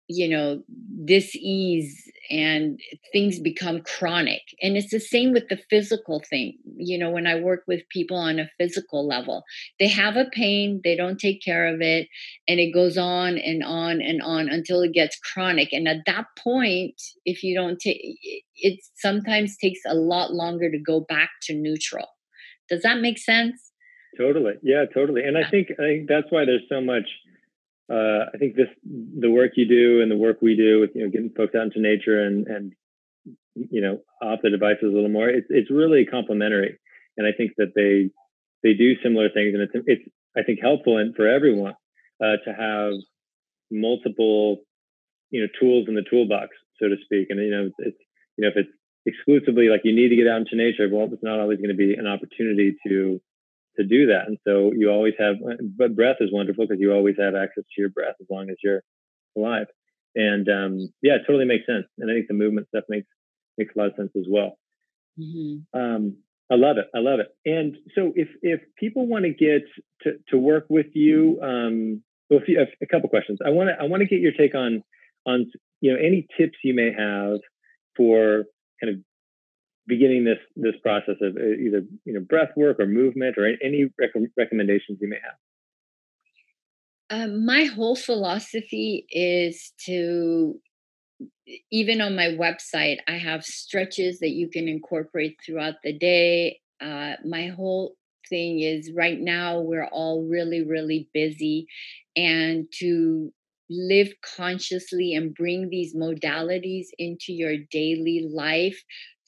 you 0.08 0.28
know 0.28 0.62
disease 1.04 2.10
and 2.30 2.80
things 3.12 3.38
become 3.38 3.82
chronic. 3.82 4.40
And 4.62 4.76
it's 4.76 4.90
the 4.90 5.00
same 5.00 5.32
with 5.32 5.48
the 5.48 5.58
physical 5.68 6.22
thing. 6.28 6.58
You 6.76 6.98
know 6.98 7.10
when 7.10 7.26
i 7.26 7.38
work 7.38 7.62
with 7.66 7.88
people 7.90 8.16
on 8.16 8.38
a 8.38 8.50
physical 8.58 9.06
level 9.06 9.44
they 9.78 9.88
have 9.88 10.16
a 10.16 10.26
pain 10.26 10.80
they 10.84 10.96
don't 10.96 11.18
take 11.18 11.42
care 11.42 11.72
of 11.72 11.80
it 11.80 12.08
and 12.48 12.60
it 12.60 12.72
goes 12.72 12.98
on 12.98 13.38
and 13.38 13.62
on 13.62 14.00
and 14.00 14.22
on 14.22 14.48
until 14.48 14.80
it 14.82 14.92
gets 14.92 15.18
chronic. 15.18 15.72
And 15.72 15.88
at 15.88 16.04
that 16.06 16.26
point 16.38 17.00
if 17.24 17.42
you 17.42 17.54
don't 17.54 17.78
take 17.78 18.00
it 18.56 18.80
sometimes 18.94 19.56
takes 19.56 19.80
a 19.86 19.94
lot 19.94 20.32
longer 20.32 20.70
to 20.70 20.78
go 20.78 21.00
back 21.00 21.30
to 21.42 21.54
neutral. 21.54 22.08
Does 22.68 22.82
that 22.82 23.00
make 23.00 23.18
sense? 23.18 23.72
Totally. 24.18 24.54
Yeah 24.62 24.84
totally. 24.92 25.22
And 25.24 25.36
i 25.38 25.48
think 25.48 25.68
i 25.78 25.82
think 25.82 26.08
that's 26.08 26.30
why 26.30 26.44
there's 26.44 26.68
so 26.68 26.80
much 26.80 27.08
uh, 27.90 28.30
I 28.32 28.38
think 28.38 28.56
this 28.56 28.68
the 28.84 29.30
work 29.30 29.52
you 29.56 29.68
do 29.68 30.00
and 30.00 30.10
the 30.10 30.16
work 30.16 30.38
we 30.40 30.56
do 30.56 30.80
with 30.80 30.90
you 30.94 31.04
know 31.04 31.10
getting 31.10 31.30
folks 31.30 31.54
out 31.54 31.64
into 31.64 31.80
nature 31.80 32.24
and 32.24 32.46
and 32.46 32.72
you 33.54 33.80
know 33.80 34.00
off 34.22 34.40
the 34.42 34.50
devices 34.50 34.84
a 34.84 34.94
little 34.94 35.10
more. 35.10 35.28
It's 35.28 35.46
it's 35.50 35.70
really 35.70 36.06
complementary, 36.06 36.78
and 37.16 37.26
I 37.26 37.32
think 37.36 37.52
that 37.58 37.72
they 37.74 38.10
they 38.62 38.74
do 38.74 38.94
similar 39.02 39.28
things, 39.28 39.54
and 39.54 39.62
it's 39.62 39.84
it's 39.86 40.02
I 40.36 40.42
think 40.42 40.60
helpful 40.62 40.96
and 40.96 41.14
for 41.14 41.28
everyone 41.28 41.74
uh, 42.22 42.36
to 42.44 42.52
have 42.52 42.94
multiple 43.70 44.58
you 45.30 45.42
know 45.42 45.48
tools 45.60 45.86
in 45.88 45.94
the 45.94 46.04
toolbox, 46.08 46.56
so 46.80 46.88
to 46.88 46.96
speak. 47.04 47.28
And 47.30 47.40
you 47.40 47.50
know 47.50 47.70
it's 47.78 47.98
you 48.38 48.44
know 48.44 48.48
if 48.48 48.56
it's 48.56 48.72
exclusively 49.04 49.68
like 49.68 49.82
you 49.84 49.94
need 49.94 50.08
to 50.08 50.16
get 50.16 50.26
out 50.26 50.40
into 50.40 50.56
nature, 50.56 50.88
well, 50.90 51.08
it's 51.12 51.22
not 51.22 51.38
always 51.38 51.58
going 51.58 51.68
to 51.68 51.76
be 51.76 51.94
an 51.94 52.06
opportunity 52.06 52.76
to 52.88 53.20
to 53.76 53.84
do 53.84 54.06
that. 54.06 54.26
And 54.26 54.38
so 54.46 54.72
you 54.74 54.90
always 54.90 55.14
have, 55.18 55.36
but 55.76 55.96
breath 55.96 56.16
is 56.20 56.30
wonderful 56.32 56.66
because 56.66 56.80
you 56.80 56.92
always 56.92 57.16
have 57.18 57.34
access 57.34 57.64
to 57.64 57.80
your 57.80 57.90
breath 57.90 58.14
as 58.20 58.26
long 58.30 58.50
as 58.50 58.56
you're 58.62 58.82
alive. 59.36 59.66
And 60.14 60.48
um, 60.48 60.92
yeah, 61.02 61.14
it 61.14 61.22
totally 61.26 61.44
makes 61.44 61.66
sense. 61.66 61.86
And 61.98 62.10
I 62.10 62.14
think 62.14 62.28
the 62.28 62.34
movement 62.34 62.68
stuff 62.68 62.84
makes 62.88 63.08
makes 63.58 63.74
a 63.74 63.78
lot 63.78 63.88
of 63.88 63.96
sense 63.96 64.12
as 64.16 64.26
well. 64.28 64.58
Mm-hmm. 65.18 65.78
Um, 65.78 66.16
I 66.50 66.56
love 66.56 66.76
it. 66.78 66.86
I 66.94 66.98
love 66.98 67.20
it. 67.20 67.28
And 67.46 67.76
so 67.94 68.12
if 68.14 68.28
if 68.42 68.60
people 68.78 69.06
want 69.06 69.24
to 69.24 69.30
get 69.30 69.64
to, 70.02 70.12
to 70.28 70.38
work 70.38 70.66
with 70.68 70.86
you, 70.94 71.40
um, 71.42 72.02
well, 72.30 72.40
a, 72.40 72.44
few, 72.44 72.60
a, 72.60 72.66
a 72.82 72.86
couple 72.86 73.08
questions. 73.08 73.38
I 73.44 73.50
want 73.50 73.70
to 73.70 73.82
I 73.82 73.88
want 73.88 74.02
to 74.02 74.06
get 74.06 74.20
your 74.20 74.32
take 74.32 74.54
on 74.54 74.82
on 75.26 75.50
you 75.80 75.92
know 75.92 75.98
any 75.98 76.26
tips 76.38 76.58
you 76.62 76.74
may 76.74 76.92
have 76.92 77.38
for 77.96 78.44
kind 78.80 78.94
of 78.94 79.00
beginning 79.86 80.24
this 80.24 80.38
this 80.56 80.74
process 80.82 81.16
of 81.20 81.36
uh, 81.36 81.40
either 81.40 81.82
you 82.04 82.14
know 82.14 82.20
breath 82.20 82.50
work 82.56 82.78
or 82.80 82.86
movement 82.86 83.36
or 83.38 83.46
any 83.62 83.86
rec- 83.98 84.30
recommendations 84.36 84.98
you 85.00 85.08
may 85.08 85.18
have? 85.22 85.36
Um, 87.10 87.44
my 87.44 87.64
whole 87.64 87.96
philosophy 87.96 89.06
is 89.10 89.72
to 89.86 90.58
even 91.70 92.00
on 92.00 92.16
my 92.16 92.28
website 92.28 92.96
i 93.06 93.16
have 93.16 93.44
stretches 93.44 94.18
that 94.18 94.30
you 94.30 94.48
can 94.48 94.66
incorporate 94.68 95.36
throughout 95.44 95.74
the 95.84 95.92
day. 95.92 96.60
Uh, 96.80 97.14
my 97.24 97.48
whole 97.48 97.94
thing 98.28 98.60
is 98.60 98.90
right 98.96 99.20
now 99.20 99.60
we're 99.60 99.88
all 99.88 100.26
really 100.28 100.64
really 100.64 101.08
busy 101.12 101.66
and 102.16 102.66
to 102.72 103.32
live 103.70 104.12
consciously 104.36 105.14
and 105.14 105.34
bring 105.34 105.68
these 105.68 105.94
modalities 105.94 106.86
into 106.98 107.32
your 107.32 107.56
daily 107.70 108.28
life 108.32 108.82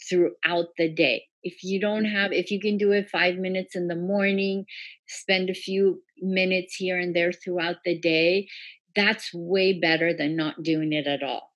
throughout 0.09 0.69
the 0.79 0.89
day. 0.89 1.25
If 1.43 1.63
you 1.63 1.81
don't 1.81 2.05
mm-hmm. 2.05 2.17
have, 2.17 2.33
if 2.33 2.51
you 2.51 2.61
can 2.61 2.77
do 2.77 2.93
it 2.93 3.09
five 3.09 3.37
minutes 3.37 3.77
in 3.77 3.89
the 3.89 3.97
morning, 3.97 4.67
spend 5.07 5.51
a 5.51 5.55
few 5.55 6.03
minutes 6.21 6.75
here 6.77 6.99
and 6.99 7.15
there 7.15 7.33
throughout 7.33 7.77
the 7.85 7.99
day, 7.99 8.49
that's 8.95 9.33
way 9.33 9.79
better 9.79 10.13
than 10.17 10.37
not 10.37 10.63
doing 10.63 10.93
it 10.93 11.07
at 11.07 11.23
all. 11.23 11.53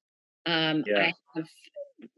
Um, 0.46 0.84
yeah. 0.86 0.98
I 0.98 1.12
have 1.34 1.48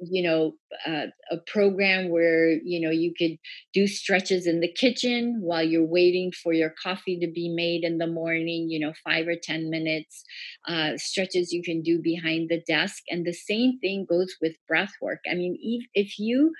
you 0.01 0.23
know 0.23 0.53
uh, 0.87 1.07
a 1.31 1.37
program 1.47 2.09
where 2.11 2.51
you 2.64 2.81
know 2.81 2.90
you 2.90 3.12
could 3.18 3.37
do 3.73 3.87
stretches 3.87 4.47
in 4.47 4.61
the 4.61 4.73
kitchen 4.73 5.38
while 5.40 5.62
you're 5.62 5.85
waiting 5.85 6.33
for 6.42 6.53
your 6.53 6.73
coffee 6.83 7.18
to 7.18 7.27
be 7.33 7.49
made 7.49 7.85
in 7.85 7.99
the 7.99 8.07
morning 8.07 8.68
you 8.71 8.79
know 8.81 8.92
five 9.05 9.27
or 9.29 9.37
ten 9.42 9.71
minutes 9.71 10.25
uh, 10.68 10.90
stretches 10.97 11.53
you 11.53 11.62
can 11.62 11.83
do 11.83 12.01
behind 12.03 12.49
the 12.49 12.62
desk 12.66 13.03
and 13.09 13.25
the 13.27 13.33
same 13.33 13.79
thing 13.81 14.07
goes 14.09 14.35
with 14.40 14.55
breath 14.68 14.92
work. 15.01 15.21
I 15.31 15.35
mean 15.35 15.59
if, 15.61 15.87
if 15.95 16.18
you 16.18 16.53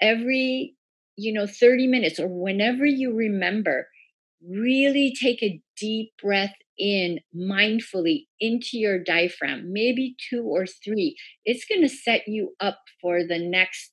every 0.00 0.74
you 1.16 1.32
know 1.32 1.46
30 1.46 1.86
minutes 1.86 2.18
or 2.18 2.28
whenever 2.28 2.84
you 2.86 3.14
remember 3.14 3.88
really 4.46 5.14
take 5.20 5.42
a 5.42 5.60
deep 5.78 6.10
breath 6.22 6.54
in 6.78 7.20
mindfully 7.34 8.26
into 8.40 8.78
your 8.78 9.02
diaphragm, 9.02 9.72
maybe 9.72 10.16
two 10.30 10.42
or 10.42 10.66
three, 10.66 11.16
it's 11.44 11.64
going 11.64 11.82
to 11.82 11.88
set 11.88 12.22
you 12.26 12.54
up 12.60 12.80
for 13.00 13.20
the 13.24 13.38
next 13.38 13.92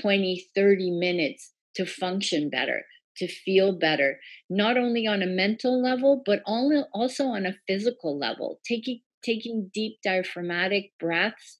20, 0.00 0.46
30 0.54 0.90
minutes 0.90 1.52
to 1.76 1.86
function 1.86 2.50
better, 2.50 2.84
to 3.16 3.28
feel 3.28 3.78
better, 3.78 4.18
not 4.48 4.76
only 4.76 5.06
on 5.06 5.22
a 5.22 5.26
mental 5.26 5.82
level, 5.82 6.22
but 6.24 6.42
also 6.46 7.26
on 7.26 7.46
a 7.46 7.56
physical 7.66 8.18
level. 8.18 8.60
Taking, 8.66 9.00
taking 9.24 9.70
deep 9.74 9.98
diaphragmatic 10.02 10.92
breaths 10.98 11.56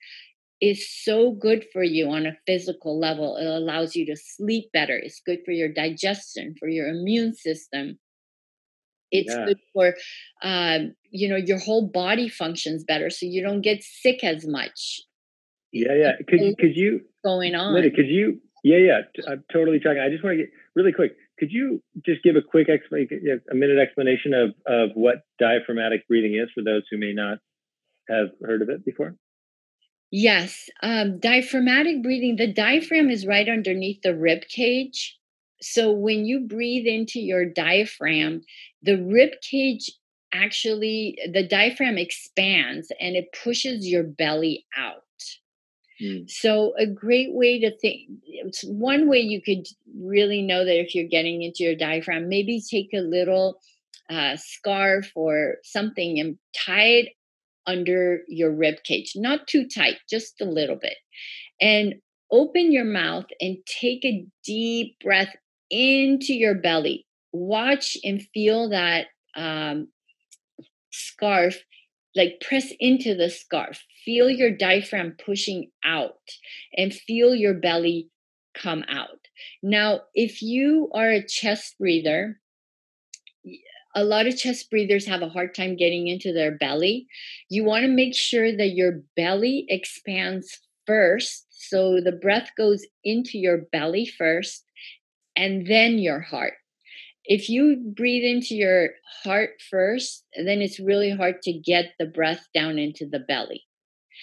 is 0.61 0.89
so 1.05 1.33
good 1.33 1.65
for 1.73 1.83
you 1.83 2.09
on 2.09 2.25
a 2.25 2.37
physical 2.47 2.99
level. 2.99 3.37
It 3.37 3.47
allows 3.47 3.97
you 3.97 4.07
to 4.07 4.17
sleep 4.17 4.71
better. 4.73 4.97
It's 4.97 5.21
good 5.25 5.41
for 5.45 5.51
your 5.51 5.73
digestion, 5.73 6.55
for 6.59 6.69
your 6.69 6.89
immune 6.89 7.35
system 7.35 7.99
it's 9.13 9.33
yeah. 9.33 9.45
good 9.47 9.61
for 9.73 9.95
um, 10.43 10.95
you 11.11 11.29
know 11.29 11.37
your 11.37 11.59
whole 11.59 11.89
body 11.89 12.29
functions 12.29 12.83
better 12.83 13.11
so 13.11 13.27
you 13.27 13.43
don't 13.43 13.61
get 13.63 13.83
sick 13.83 14.25
as 14.25 14.47
much. 14.47 15.01
Yeah 15.73 15.95
yeah 15.95 16.13
could, 16.29 16.59
could 16.59 16.77
you 16.77 17.01
going 17.25 17.55
on. 17.55 17.75
Linda, 17.75 17.91
could 17.91 18.09
you 18.09 18.41
yeah 18.65 18.79
yeah 18.79 19.01
i'm 19.29 19.45
totally 19.53 19.79
tracking 19.81 20.03
i 20.03 20.09
just 20.09 20.23
want 20.23 20.35
to 20.35 20.45
get 20.45 20.53
really 20.75 20.93
quick 20.93 21.13
could 21.39 21.51
you 21.51 21.83
just 22.05 22.23
give 22.23 22.37
a 22.37 22.43
quick 22.43 22.69
explanation 22.69 23.41
a 23.51 23.55
minute 23.55 23.79
explanation 23.79 24.33
of 24.35 24.51
of 24.67 24.91
what 24.95 25.23
diaphragmatic 25.39 26.07
breathing 26.09 26.35
is 26.41 26.49
for 26.55 26.63
those 26.63 26.83
who 26.91 26.99
may 26.99 27.13
not 27.13 27.39
have 28.09 28.29
heard 28.43 28.63
of 28.63 28.69
it 28.69 28.85
before? 28.85 29.17
Yes 30.11 30.69
um, 30.83 31.19
diaphragmatic 31.19 32.03
breathing 32.03 32.37
the 32.37 32.53
diaphragm 32.53 33.11
is 33.11 33.27
right 33.27 33.49
underneath 33.49 34.03
the 34.03 34.15
rib 34.15 34.43
cage 34.49 35.19
so 35.63 35.93
when 35.93 36.25
you 36.25 36.41
breathe 36.41 36.87
into 36.87 37.21
your 37.21 37.45
diaphragm, 37.45 38.43
the 38.83 38.97
rib 38.97 39.31
cage 39.49 39.91
actually 40.35 41.19
the 41.33 41.47
diaphragm 41.47 41.99
expands 41.99 42.91
and 43.01 43.17
it 43.17 43.35
pushes 43.45 43.87
your 43.87 44.03
belly 44.03 44.67
out. 44.77 45.03
Mm. 46.03 46.29
So 46.29 46.73
a 46.79 46.87
great 46.87 47.33
way 47.33 47.61
to 47.61 47.71
think 47.79 48.09
it's 48.25 48.65
one 48.65 49.09
way 49.09 49.21
you 49.21 49.41
could 49.41 49.67
really 49.97 50.43
know 50.43 50.65
that 50.65 50.81
if 50.81 50.95
you're 50.95 51.09
getting 51.09 51.43
into 51.43 51.63
your 51.63 51.77
diaphragm, 51.77 52.29
maybe 52.29 52.61
take 52.61 52.91
a 52.95 53.01
little 53.01 53.61
uh, 54.11 54.37
scarf 54.37 55.11
or 55.15 55.57
something 55.63 56.19
and 56.19 56.39
tie 56.67 56.87
it 56.87 57.09
under 57.67 58.23
your 58.27 58.51
rib 58.51 58.83
cage, 58.85 59.13
not 59.15 59.47
too 59.47 59.69
tight, 59.69 59.99
just 60.11 60.41
a 60.41 60.45
little 60.45 60.77
bit. 60.77 60.97
And 61.61 61.95
open 62.33 62.73
your 62.73 62.85
mouth 62.85 63.27
and 63.41 63.59
take 63.67 64.05
a 64.05 64.27
deep 64.45 64.97
breath 65.05 65.35
into 65.73 66.35
your 66.35 66.57
belly. 66.57 67.07
Watch 67.33 67.99
and 68.05 68.23
feel 68.35 68.71
that 68.71 69.09
um, 69.37 69.89
scarf, 70.93 71.65
like 72.15 72.41
press 72.47 72.73
into 72.79 73.15
the 73.15 73.31
scarf. 73.31 73.85
Feel 74.05 74.31
your 74.31 74.51
diaphragm 74.51 75.17
pushing 75.25 75.71
out 75.85 76.19
and 76.77 76.93
feel 76.95 77.35
your 77.35 77.55
belly 77.55 78.11
come 78.55 78.85
out. 78.89 79.29
Now, 79.63 80.03
if 80.15 80.43
you 80.43 80.91
are 80.95 81.11
a 81.11 81.27
chest 81.27 81.77
breather, 81.79 82.41
a 83.95 84.05
lot 84.05 84.27
of 84.27 84.37
chest 84.37 84.71
breathers 84.71 85.07
have 85.07 85.23
a 85.23 85.29
hard 85.29 85.55
time 85.55 85.77
getting 85.77 86.09
into 86.09 86.33
their 86.33 86.57
belly. 86.57 87.07
You 87.49 87.65
want 87.65 87.85
to 87.85 87.89
make 87.91 88.15
sure 88.15 88.57
that 88.57 88.73
your 88.75 89.03
belly 89.17 89.67
expands 89.69 90.61
first. 90.87 91.47
So 91.51 92.01
the 92.01 92.13
breath 92.13 92.51
goes 92.57 92.85
into 93.05 93.39
your 93.39 93.59
belly 93.73 94.07
first 94.07 94.65
and 95.37 95.67
then 95.67 95.99
your 95.99 96.21
heart. 96.21 96.55
If 97.25 97.49
you 97.49 97.93
breathe 97.97 98.25
into 98.25 98.55
your 98.55 98.91
heart 99.25 99.51
first, 99.71 100.25
then 100.37 100.61
it's 100.61 100.81
really 100.81 101.11
hard 101.11 101.41
to 101.43 101.53
get 101.53 101.93
the 101.99 102.07
breath 102.07 102.47
down 102.53 102.79
into 102.79 103.07
the 103.07 103.21
belly. 103.21 103.63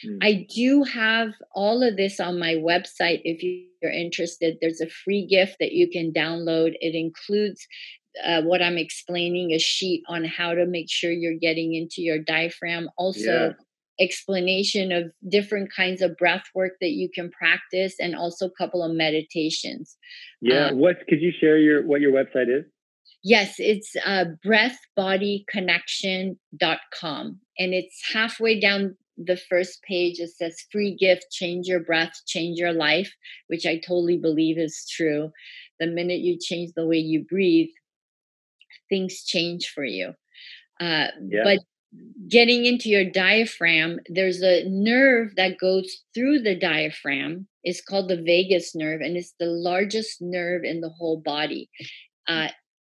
Mm. 0.05 0.17
I 0.21 0.47
do 0.53 0.83
have 0.83 1.29
all 1.53 1.81
of 1.81 1.95
this 1.95 2.19
on 2.19 2.39
my 2.39 2.55
website 2.55 3.21
if 3.23 3.41
you're 3.41 3.91
interested. 3.91 4.57
There's 4.59 4.81
a 4.81 4.89
free 4.89 5.25
gift 5.25 5.57
that 5.59 5.71
you 5.71 5.89
can 5.89 6.11
download. 6.11 6.73
It 6.81 6.93
includes 6.93 7.65
uh, 8.23 8.41
what 8.41 8.61
I'm 8.61 8.77
explaining, 8.77 9.51
a 9.51 9.59
sheet 9.59 10.03
on 10.09 10.25
how 10.25 10.53
to 10.53 10.65
make 10.65 10.89
sure 10.89 11.11
you're 11.11 11.39
getting 11.39 11.75
into 11.75 12.01
your 12.01 12.19
diaphragm. 12.19 12.89
Also, 12.97 13.19
yeah 13.19 13.51
explanation 13.99 14.91
of 14.91 15.11
different 15.27 15.71
kinds 15.73 16.01
of 16.01 16.15
breath 16.17 16.45
work 16.55 16.73
that 16.81 16.91
you 16.91 17.09
can 17.13 17.29
practice 17.31 17.95
and 17.99 18.15
also 18.15 18.47
a 18.47 18.55
couple 18.57 18.81
of 18.83 18.95
meditations 18.95 19.97
yeah 20.41 20.67
um, 20.67 20.77
what 20.77 20.97
could 21.07 21.21
you 21.21 21.31
share 21.39 21.57
your 21.57 21.85
what 21.85 22.01
your 22.01 22.11
website 22.11 22.49
is? 22.49 22.65
Yes 23.23 23.55
it's 23.57 23.95
uh, 24.05 24.25
breathbodyconnection.com 24.45 27.39
and 27.57 27.73
it's 27.73 28.01
halfway 28.13 28.59
down 28.59 28.95
the 29.17 29.39
first 29.49 29.81
page 29.83 30.19
it 30.19 30.29
says 30.29 30.65
free 30.71 30.95
gift 30.95 31.25
change 31.31 31.67
your 31.67 31.81
breath 31.81 32.21
change 32.25 32.57
your 32.57 32.71
life 32.71 33.13
which 33.47 33.65
i 33.65 33.77
totally 33.77 34.17
believe 34.17 34.57
is 34.57 34.87
true. 34.89 35.31
The 35.81 35.87
minute 35.87 36.19
you 36.19 36.37
change 36.39 36.71
the 36.75 36.85
way 36.85 36.97
you 36.97 37.25
breathe 37.29 37.69
things 38.89 39.23
change 39.23 39.71
for 39.73 39.85
you. 39.85 40.13
Uh, 40.79 41.07
yeah. 41.27 41.43
but 41.43 41.59
getting 42.27 42.65
into 42.65 42.89
your 42.89 43.05
diaphragm, 43.09 43.99
there's 44.07 44.41
a 44.41 44.63
nerve 44.69 45.35
that 45.35 45.57
goes 45.59 46.03
through 46.13 46.39
the 46.39 46.57
diaphragm. 46.57 47.47
It's 47.63 47.81
called 47.81 48.09
the 48.09 48.21
vagus 48.21 48.75
nerve, 48.75 49.01
and 49.01 49.17
it's 49.17 49.33
the 49.39 49.47
largest 49.47 50.17
nerve 50.21 50.63
in 50.63 50.81
the 50.81 50.89
whole 50.89 51.21
body. 51.23 51.69
Uh, 52.27 52.49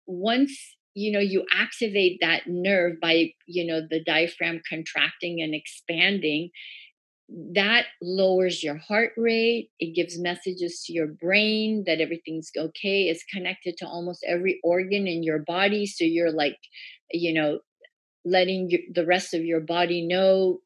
once 0.06 0.56
you 0.96 1.12
know 1.12 1.20
you 1.20 1.46
activate 1.54 2.20
that 2.22 2.44
nerve 2.46 3.00
by 3.02 3.32
you 3.48 3.66
know 3.66 3.82
the 3.90 4.04
diaphragm 4.04 4.62
contracting 4.70 5.42
and 5.42 5.56
expanding 5.56 6.50
that 7.56 7.86
lowers 8.02 8.62
your 8.62 8.78
heart 8.78 9.12
rate 9.18 9.70
it 9.80 9.96
gives 9.96 10.20
messages 10.20 10.84
to 10.86 10.94
your 10.94 11.08
brain 11.08 11.84
that 11.88 12.02
everything's 12.02 12.52
okay 12.58 13.04
it's 13.04 13.24
connected 13.34 13.76
to 13.78 13.88
almost 13.88 14.24
every 14.28 14.60
organ 14.64 15.08
in 15.08 15.24
your 15.24 15.40
body 15.40 15.86
so 15.86 16.04
you're 16.04 16.32
like 16.32 16.58
you 17.12 17.34
know 17.34 17.60
letting 18.26 18.70
you, 18.70 18.80
the 18.94 19.06
rest 19.06 19.34
of 19.34 19.44
your 19.44 19.60
body 19.60 20.06
know 20.06 20.60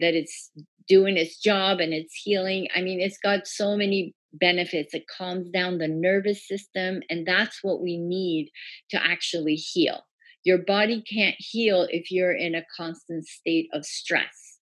that 0.00 0.14
it's 0.14 0.50
doing 0.88 1.16
its 1.16 1.38
job 1.38 1.80
and 1.80 1.92
it's 1.92 2.14
healing. 2.14 2.68
I 2.74 2.82
mean, 2.82 3.00
it's 3.00 3.18
got 3.18 3.46
so 3.46 3.76
many 3.76 4.14
benefits. 4.32 4.94
It 4.94 5.04
calms 5.08 5.50
down 5.50 5.78
the 5.78 5.88
nervous 5.88 6.46
system, 6.46 7.00
and 7.08 7.26
that's 7.26 7.60
what 7.62 7.82
we 7.82 7.96
need 7.96 8.50
to 8.90 9.02
actually 9.02 9.54
heal. 9.54 10.02
Your 10.44 10.58
body 10.58 11.02
can't 11.02 11.36
heal 11.38 11.86
if 11.90 12.10
you're 12.10 12.34
in 12.34 12.54
a 12.54 12.66
constant 12.76 13.26
state 13.26 13.68
of 13.72 13.84
stress. 13.84 14.58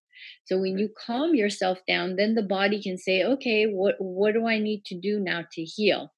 So 0.47 0.59
when 0.59 0.77
mm. 0.77 0.81
you 0.81 0.89
calm 1.07 1.35
yourself 1.35 1.79
down, 1.87 2.17
then 2.17 2.35
the 2.35 2.43
body 2.43 2.83
can 2.83 2.99
say, 2.99 3.23
"Okay, 3.23 3.67
what 3.67 3.97
what 3.99 4.33
do 4.33 4.47
I 4.47 4.59
need 4.59 4.85
to 4.87 4.99
do 4.99 5.21
now 5.21 5.45
to 5.53 5.63
heal?" 5.63 6.13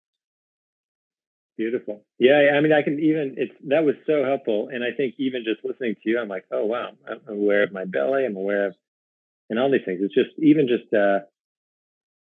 Beautiful. 1.61 2.07
Yeah, 2.19 2.53
I 2.57 2.61
mean, 2.63 2.73
I 2.73 2.81
can 2.81 2.99
even 3.01 3.35
it's 3.37 3.53
that 3.69 3.85
was 3.85 3.95
so 4.07 4.25
helpful, 4.25 4.71
and 4.73 4.83
I 4.83 4.97
think 4.97 5.17
even 5.19 5.45
just 5.45 5.63
listening 5.63 5.95
to 6.03 6.09
you, 6.09 6.19
I'm 6.19 6.27
like, 6.27 6.47
oh 6.51 6.65
wow, 6.65 6.93
I'm 7.07 7.21
aware 7.29 7.65
of 7.65 7.71
my 7.71 7.85
belly, 7.85 8.25
I'm 8.25 8.35
aware 8.35 8.69
of, 8.69 8.75
and 9.51 9.59
all 9.59 9.71
these 9.71 9.83
things. 9.85 10.01
It's 10.01 10.15
just 10.15 10.31
even 10.39 10.69
just 10.69 10.91
uh, 10.95 11.19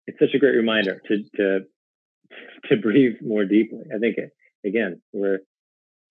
it's 0.07 0.19
such 0.19 0.33
a 0.33 0.39
great 0.39 0.55
reminder 0.55 1.01
to 1.09 1.23
to 1.35 1.59
to 2.69 2.77
breathe 2.81 3.15
more 3.21 3.43
deeply. 3.43 3.81
I 3.93 3.99
think 3.99 4.15
again, 4.65 5.01
we're 5.11 5.39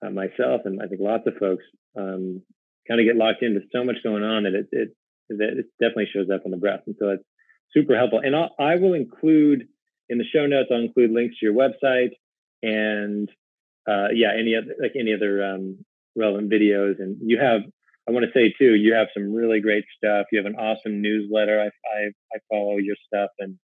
uh, 0.05 0.11
myself 0.11 0.67
and 0.67 0.83
I 0.83 0.87
think 0.87 1.01
lots 1.01 1.27
of 1.27 1.33
folks 1.41 1.65
um, 1.97 2.43
kind 2.87 3.01
of 3.01 3.07
get 3.07 3.17
locked 3.17 3.43
into 3.43 3.61
so 3.73 3.85
much 3.85 4.05
going 4.05 4.23
on 4.23 4.43
that 4.43 4.53
it 4.53 4.69
it 4.71 4.97
that 5.31 5.61
it 5.61 5.67
definitely 5.81 6.11
shows 6.13 6.29
up 6.29 6.43
in 6.45 6.51
the 6.51 6.59
breath, 6.59 6.83
and 6.87 6.97
so 6.99 7.09
it's 7.09 7.25
super 7.73 7.97
helpful. 7.97 8.21
And 8.23 8.37
I'll, 8.37 8.55
I 8.59 8.77
will 8.77 8.93
include 8.93 9.67
in 10.11 10.19
the 10.19 10.29
show 10.31 10.47
notes. 10.47 10.69
I'll 10.71 10.85
include 10.85 11.11
links 11.11 11.37
to 11.41 11.47
your 11.47 11.55
website 11.55 12.11
and 12.65 13.29
uh, 13.87 14.09
yeah, 14.13 14.33
any 14.39 14.55
other 14.57 14.75
like 14.81 14.93
any 14.99 15.13
other 15.13 15.45
um, 15.45 15.85
relevant 16.17 16.51
videos. 16.51 16.95
And 16.99 17.19
you 17.21 17.39
have, 17.39 17.61
I 18.09 18.13
want 18.13 18.25
to 18.25 18.33
say 18.33 18.55
too, 18.59 18.75
you 18.75 18.95
have 18.95 19.09
some 19.15 19.33
really 19.33 19.61
great 19.61 19.85
stuff. 19.97 20.27
You 20.33 20.39
have 20.39 20.47
an 20.47 20.57
awesome 20.57 21.03
newsletter. 21.03 21.61
I 21.61 21.67
I, 21.67 22.01
I 22.35 22.39
follow 22.51 22.79
your 22.79 22.97
stuff 23.07 23.31
and 23.39 23.59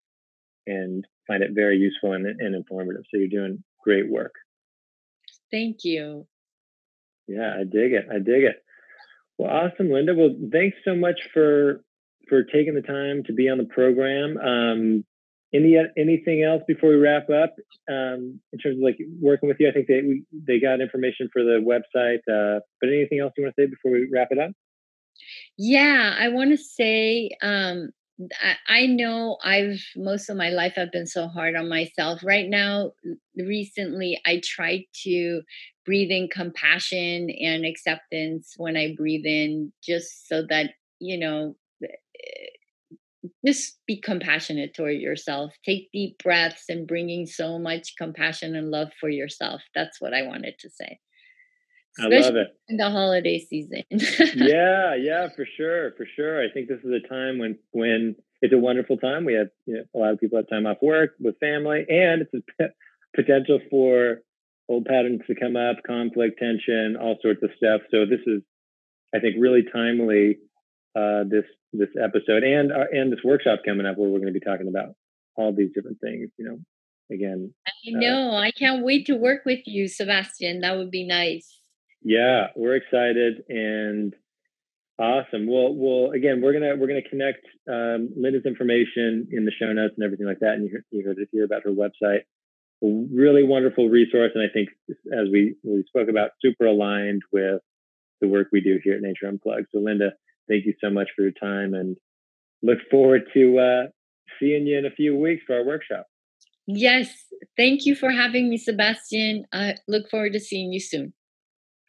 and 0.66 1.06
find 1.26 1.42
it 1.42 1.50
very 1.54 1.76
useful 1.76 2.12
and, 2.12 2.26
and 2.26 2.54
informative. 2.54 3.02
So 3.10 3.18
you're 3.18 3.28
doing 3.28 3.62
great 3.82 4.10
work. 4.10 4.32
Thank 5.50 5.84
you. 5.84 6.26
Yeah, 7.28 7.54
I 7.60 7.64
dig 7.64 7.92
it. 7.92 8.06
I 8.10 8.18
dig 8.18 8.44
it. 8.44 8.62
Well, 9.38 9.50
awesome, 9.50 9.90
Linda. 9.90 10.14
Well, 10.14 10.34
thanks 10.50 10.78
so 10.84 10.94
much 10.94 11.20
for 11.32 11.82
for 12.28 12.42
taking 12.44 12.74
the 12.74 12.82
time 12.82 13.22
to 13.26 13.32
be 13.32 13.48
on 13.48 13.58
the 13.58 13.64
program. 13.64 14.38
Um, 14.38 15.04
any 15.56 15.76
anything 15.96 16.42
else 16.42 16.62
before 16.66 16.90
we 16.90 16.96
wrap 16.96 17.28
up 17.30 17.54
um, 17.90 18.40
in 18.52 18.58
terms 18.58 18.76
of 18.76 18.82
like 18.82 18.98
working 19.20 19.48
with 19.48 19.58
you? 19.58 19.68
I 19.68 19.72
think 19.72 19.86
they 19.86 20.02
we, 20.02 20.24
they 20.32 20.60
got 20.60 20.80
information 20.80 21.28
for 21.32 21.42
the 21.42 21.60
website, 21.60 22.20
uh, 22.30 22.60
but 22.80 22.90
anything 22.90 23.20
else 23.20 23.32
you 23.36 23.44
want 23.44 23.54
to 23.56 23.62
say 23.62 23.66
before 23.66 23.92
we 23.92 24.08
wrap 24.12 24.28
it 24.30 24.38
up? 24.38 24.52
Yeah, 25.56 26.14
I 26.18 26.28
want 26.28 26.50
to 26.50 26.58
say 26.58 27.30
um, 27.42 27.90
I, 28.42 28.56
I 28.68 28.86
know 28.86 29.38
I've 29.44 29.82
most 29.96 30.28
of 30.28 30.36
my 30.36 30.50
life 30.50 30.74
I've 30.76 30.92
been 30.92 31.06
so 31.06 31.28
hard 31.28 31.54
on 31.56 31.68
myself. 31.68 32.22
Right 32.24 32.48
now, 32.48 32.92
recently, 33.36 34.20
I 34.26 34.40
tried 34.44 34.84
to 35.04 35.42
breathe 35.84 36.10
in 36.10 36.28
compassion 36.28 37.30
and 37.30 37.64
acceptance 37.64 38.54
when 38.56 38.76
I 38.76 38.94
breathe 38.96 39.26
in, 39.26 39.72
just 39.82 40.28
so 40.28 40.44
that 40.48 40.70
you 40.98 41.18
know 41.18 41.56
just 43.44 43.78
be 43.86 44.00
compassionate 44.00 44.74
toward 44.74 44.96
yourself. 44.96 45.52
Take 45.64 45.90
deep 45.92 46.22
breaths 46.22 46.64
and 46.68 46.86
bringing 46.86 47.26
so 47.26 47.58
much 47.58 47.94
compassion 47.98 48.56
and 48.56 48.70
love 48.70 48.88
for 49.00 49.08
yourself. 49.08 49.62
That's 49.74 50.00
what 50.00 50.14
I 50.14 50.22
wanted 50.22 50.54
to 50.60 50.70
say. 50.70 50.98
Especially 51.98 52.16
I 52.16 52.20
love 52.20 52.36
it. 52.36 52.48
In 52.68 52.76
the 52.76 52.90
holiday 52.90 53.38
season. 53.38 53.82
yeah, 53.90 54.94
yeah, 54.94 55.28
for 55.34 55.46
sure, 55.56 55.92
for 55.96 56.06
sure. 56.14 56.42
I 56.44 56.52
think 56.52 56.68
this 56.68 56.80
is 56.84 56.92
a 56.92 57.08
time 57.08 57.38
when 57.38 57.58
when 57.72 58.16
it's 58.42 58.52
a 58.52 58.58
wonderful 58.58 58.98
time. 58.98 59.24
We 59.24 59.34
have 59.34 59.48
you 59.64 59.76
know, 59.76 59.82
a 59.94 59.98
lot 59.98 60.12
of 60.12 60.20
people 60.20 60.38
have 60.38 60.48
time 60.48 60.66
off 60.66 60.78
work 60.82 61.12
with 61.18 61.38
family, 61.38 61.86
and 61.88 62.22
it's 62.22 62.46
a 62.60 62.64
potential 63.14 63.60
for 63.70 64.18
old 64.68 64.84
patterns 64.84 65.22
to 65.26 65.34
come 65.34 65.56
up, 65.56 65.76
conflict, 65.86 66.38
tension, 66.38 66.96
all 67.00 67.16
sorts 67.22 67.42
of 67.42 67.50
stuff. 67.56 67.82
So 67.90 68.04
this 68.04 68.20
is, 68.26 68.42
I 69.14 69.20
think, 69.20 69.36
really 69.38 69.64
timely. 69.72 70.38
Uh, 70.96 71.24
this 71.28 71.44
this 71.72 71.90
episode 72.02 72.42
and 72.42 72.72
uh, 72.72 72.86
and 72.90 73.12
this 73.12 73.20
workshop 73.22 73.60
coming 73.66 73.84
up 73.84 73.98
where 73.98 74.08
we're 74.08 74.18
going 74.18 74.32
to 74.32 74.38
be 74.38 74.44
talking 74.44 74.68
about 74.68 74.94
all 75.36 75.52
these 75.54 75.70
different 75.74 76.00
things. 76.00 76.30
You 76.38 76.46
know, 76.46 76.58
again. 77.10 77.52
I 77.66 77.70
uh 77.70 78.00
know. 78.00 78.30
Uh, 78.32 78.40
I 78.40 78.50
can't 78.50 78.84
wait 78.84 79.06
to 79.06 79.16
work 79.16 79.42
with 79.44 79.60
you, 79.66 79.88
Sebastian. 79.88 80.60
That 80.60 80.76
would 80.76 80.90
be 80.90 81.06
nice. 81.06 81.60
Yeah, 82.02 82.46
we're 82.56 82.76
excited 82.76 83.42
and 83.48 84.14
awesome. 84.98 85.46
Well, 85.46 85.74
well, 85.74 86.12
again, 86.12 86.40
we're 86.40 86.52
gonna 86.52 86.76
we're 86.76 86.88
gonna 86.88 87.08
connect 87.08 87.44
um, 87.68 88.10
Linda's 88.16 88.46
information 88.46 89.28
in 89.32 89.44
the 89.44 89.52
show 89.52 89.72
notes 89.72 89.94
and 89.96 90.04
everything 90.04 90.26
like 90.26 90.40
that, 90.40 90.54
and 90.54 90.68
you, 90.70 90.80
you 90.90 91.04
heard 91.04 91.18
it 91.18 91.28
here 91.32 91.44
about 91.44 91.64
her 91.64 91.70
website. 91.70 92.20
A 92.82 93.06
really 93.12 93.42
wonderful 93.42 93.88
resource, 93.88 94.32
and 94.34 94.44
I 94.44 94.52
think 94.52 94.68
as 94.88 95.28
we 95.30 95.56
we 95.62 95.84
spoke 95.88 96.08
about, 96.08 96.30
super 96.40 96.66
aligned 96.66 97.22
with 97.32 97.60
the 98.20 98.28
work 98.28 98.48
we 98.52 98.60
do 98.60 98.78
here 98.82 98.94
at 98.94 99.02
Nature 99.02 99.28
Unplugged. 99.28 99.66
So, 99.72 99.80
Linda, 99.80 100.12
thank 100.48 100.66
you 100.66 100.74
so 100.82 100.90
much 100.90 101.08
for 101.14 101.22
your 101.22 101.32
time 101.32 101.74
and 101.74 101.96
look 102.62 102.78
forward 102.90 103.22
to 103.34 103.58
uh, 103.58 103.82
seeing 104.40 104.66
you 104.66 104.78
in 104.78 104.86
a 104.86 104.90
few 104.90 105.16
weeks 105.16 105.42
for 105.46 105.56
our 105.56 105.64
workshop. 105.64 106.06
Yes. 106.66 107.10
Thank 107.56 107.86
you 107.86 107.94
for 107.94 108.10
having 108.10 108.48
me, 108.48 108.56
Sebastian. 108.56 109.44
I 109.52 109.76
look 109.86 110.10
forward 110.10 110.32
to 110.32 110.40
seeing 110.40 110.72
you 110.72 110.80
soon. 110.80 111.12